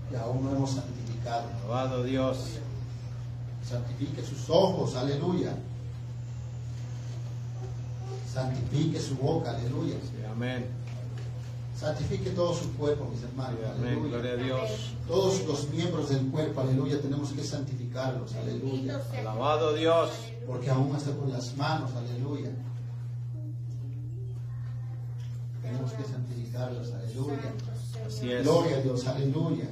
que 0.09 0.17
aún 0.17 0.43
no 0.43 0.51
hemos 0.51 0.71
santificado. 0.71 1.47
Alabado 1.63 2.03
Dios. 2.03 2.37
Santifique 3.67 4.23
sus 4.23 4.49
ojos, 4.49 4.95
aleluya. 4.95 5.53
Santifique 8.33 8.99
su 8.99 9.15
boca, 9.15 9.51
aleluya. 9.51 9.95
Sí, 10.01 10.23
amén. 10.29 10.65
Santifique 11.79 12.31
todo 12.31 12.53
su 12.53 12.73
cuerpo, 12.73 13.05
mis 13.09 13.23
hermanos, 13.23 13.57
amén, 13.73 14.03
gloria 14.03 14.33
a 14.33 14.35
Dios. 14.35 14.91
Todos 15.07 15.45
los 15.47 15.69
miembros 15.69 16.09
del 16.09 16.27
cuerpo, 16.27 16.59
aleluya, 16.59 16.99
tenemos 16.99 17.31
que 17.31 17.41
santificarlos, 17.41 18.35
aleluya. 18.35 19.01
Alabado 19.17 19.73
Dios. 19.73 20.09
Porque 20.45 20.69
aún 20.69 20.93
hasta 20.93 21.11
con 21.11 21.31
las 21.31 21.55
manos, 21.55 21.91
aleluya. 21.95 22.49
Tenemos 25.61 25.93
que 25.93 26.03
santificarlos, 26.03 26.91
aleluya. 26.91 27.53
Así 28.05 28.29
es. 28.29 28.43
Gloria 28.43 28.75
a 28.75 28.81
Dios, 28.81 29.07
aleluya. 29.07 29.69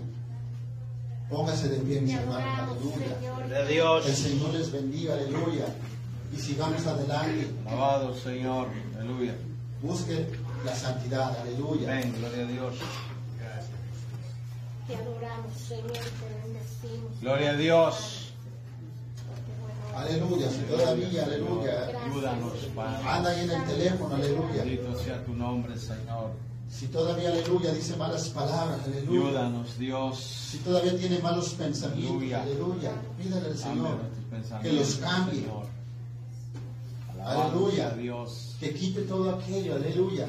Póngase 1.29 1.67
de 1.67 1.77
pie, 1.79 1.99
mis 1.99 2.13
hermanos, 2.13 2.57
aleluya. 2.57 3.17
Señor. 3.19 3.35
Gloria 3.35 3.57
a 3.57 3.65
Dios. 3.65 4.07
El 4.07 4.15
Señor 4.15 4.53
les 4.53 4.71
bendiga, 4.71 5.13
aleluya. 5.13 5.65
Y 6.33 6.37
sigamos 6.37 6.87
adelante. 6.87 7.51
Alabado 7.65 8.15
Señor. 8.15 8.67
Aleluya. 8.97 9.35
Busque 9.81 10.25
la 10.65 10.75
santidad, 10.75 11.39
aleluya. 11.41 11.91
Amén, 11.91 12.13
gloria 12.17 12.43
a 12.43 12.47
Dios. 12.47 12.75
Te 14.87 14.95
adoramos, 14.95 15.53
Señor, 15.67 15.91
te 15.91 16.47
bendecimos. 16.47 17.19
Gloria 17.21 17.49
a 17.51 17.55
Dios. 17.55 18.23
Aleluya, 19.95 20.49
si 20.49 20.59
todavía, 20.61 21.25
aleluya. 21.25 21.91
Ayúdanos, 22.05 22.53
Padre. 22.75 23.09
Anda 23.09 23.29
ahí 23.31 23.41
en 23.43 23.51
el 23.51 23.65
teléfono, 23.65 24.15
aleluya. 24.15 24.63
Bendito 24.63 24.97
sea 25.03 25.25
tu 25.25 25.33
nombre, 25.33 25.77
Señor. 25.77 26.31
Si 26.69 26.87
todavía, 26.87 27.29
aleluya, 27.29 27.73
dice 27.73 27.95
malas 27.97 28.29
palabras, 28.29 28.79
aleluya. 28.85 29.27
Ayúdanos, 29.29 29.77
Dios. 29.77 30.19
Si 30.19 30.57
todavía 30.59 30.97
tiene 30.97 31.19
malos 31.19 31.49
pensamientos, 31.53 32.11
Aleluya. 32.11 32.41
aleluya. 32.43 32.91
Pídale 33.17 33.47
al 33.47 33.57
Señor 33.57 33.97
que 34.61 34.73
los 34.73 34.95
cambie, 34.95 35.41
Señor. 35.41 35.65
Aleluya. 37.27 37.89
Dios. 37.91 38.55
que 38.59 38.73
quite 38.73 39.01
todo 39.01 39.35
aquello, 39.35 39.75
aleluya. 39.75 40.25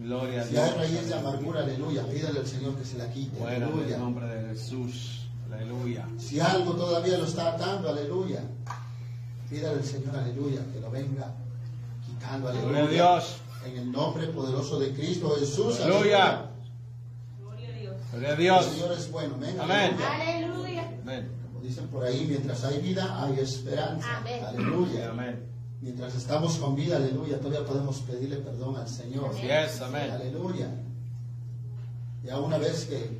Gloria 0.00 0.42
a 0.42 0.44
Si 0.44 0.56
hay 0.56 0.64
Dios. 0.64 0.76
raíz 0.76 1.08
de 1.08 1.14
amargura, 1.14 1.60
aleluya, 1.60 2.02
pídale 2.06 2.40
al 2.40 2.46
Señor 2.46 2.74
que 2.76 2.84
se 2.84 2.98
la 2.98 3.10
quite, 3.10 3.38
Bueno, 3.38 3.56
en 3.56 3.62
el 3.62 3.68
aleluya. 3.72 3.98
nombre 3.98 4.26
de 4.26 4.48
Jesús. 4.54 5.26
Aleluya. 5.52 6.06
Si 6.18 6.40
algo 6.40 6.72
todavía 6.74 7.18
lo 7.18 7.24
está 7.24 7.54
atando, 7.54 7.88
aleluya, 7.88 8.42
pídale 9.50 9.78
al 9.78 9.84
Señor, 9.84 10.14
aleluya, 10.16 10.60
que 10.72 10.80
lo 10.80 10.90
venga 10.90 11.34
quitando, 12.06 12.48
aleluya. 12.48 12.68
Gloria 12.80 12.88
a 12.88 12.92
Dios. 13.16 13.36
En 13.66 13.76
el 13.78 13.92
nombre 13.92 14.26
poderoso 14.28 14.78
de 14.78 14.92
Cristo 14.94 15.34
Jesús, 15.38 15.80
Aleluya. 15.80 16.44
Gloria 18.12 18.32
a 18.32 18.36
Dios. 18.36 18.66
El 18.66 18.72
Señor 18.72 18.92
es 18.92 19.10
bueno, 19.10 19.34
amén. 19.34 19.56
Amén. 19.60 19.96
aleluya. 20.00 20.12
Aleluya. 20.14 20.90
Amén. 21.02 21.28
Como 21.58 21.66
dicen 21.68 21.88
por 21.88 22.04
ahí, 22.04 22.24
mientras 22.28 22.62
hay 22.62 22.80
vida, 22.80 23.20
hay 23.20 23.40
esperanza. 23.40 24.18
Amén. 24.18 24.44
Aleluya. 24.44 25.10
Amén. 25.10 25.44
Mientras 25.80 26.14
estamos 26.14 26.56
con 26.58 26.76
vida, 26.76 26.96
aleluya, 26.96 27.38
todavía 27.40 27.66
podemos 27.66 27.98
pedirle 28.02 28.36
perdón 28.36 28.76
al 28.76 28.88
Señor. 28.88 29.30
Así 29.34 29.48
es, 29.50 29.80
amén. 29.80 30.08
Aleluya. 30.08 30.70
Ya 32.24 32.38
una 32.38 32.58
vez 32.58 32.84
que, 32.84 33.18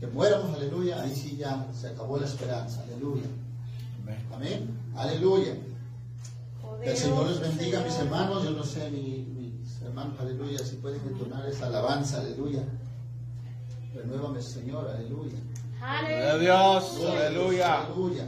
que 0.00 0.06
muéramos, 0.06 0.54
aleluya, 0.56 1.02
ahí 1.02 1.14
sí 1.14 1.36
ya 1.36 1.66
se 1.78 1.88
acabó 1.88 2.16
la 2.18 2.24
esperanza. 2.26 2.82
Aleluya. 2.84 3.26
Amén. 4.02 4.26
Amén. 4.32 4.70
Aleluya. 4.96 5.54
Que 6.82 6.90
el 6.92 6.96
Señor 6.96 7.26
les 7.28 7.40
bendiga, 7.40 7.80
mis 7.82 7.94
hermanos. 7.98 8.42
Yo 8.44 8.50
no 8.52 8.62
sé, 8.64 8.90
mi- 8.90 9.26
mis 9.36 9.82
hermanos, 9.82 10.18
aleluya, 10.18 10.58
si 10.60 10.76
pueden 10.76 11.00
entonar 11.06 11.46
esa 11.46 11.66
alabanza, 11.66 12.20
aleluya. 12.20 12.62
Renuévame, 13.94 14.40
Señor, 14.40 14.88
aleluya. 14.88 15.36
Gloria 15.78 15.94
a 15.94 15.98
Aleluya. 15.98 16.38
Dios. 16.38 16.96
Gloria 16.98 17.26
a 17.26 17.30
Dios, 17.30 17.46
Aleluya. 17.50 17.80
Aleluya. 17.84 18.26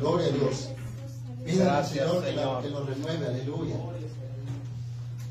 Gloria 0.00 0.26
a 0.26 0.30
Dios. 0.30 0.68
Pídale 1.44 1.62
al 1.62 1.76
Gracias, 1.76 2.06
Señor 2.08 2.24
que, 2.24 2.32
la- 2.32 2.42
Señor. 2.42 2.62
que 2.62 2.68
lo 2.70 2.84
renueve, 2.84 3.26
aleluya. 3.26 3.76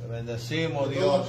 Te 0.02 0.08
bendecimos, 0.08 0.90
Dios. 0.90 1.28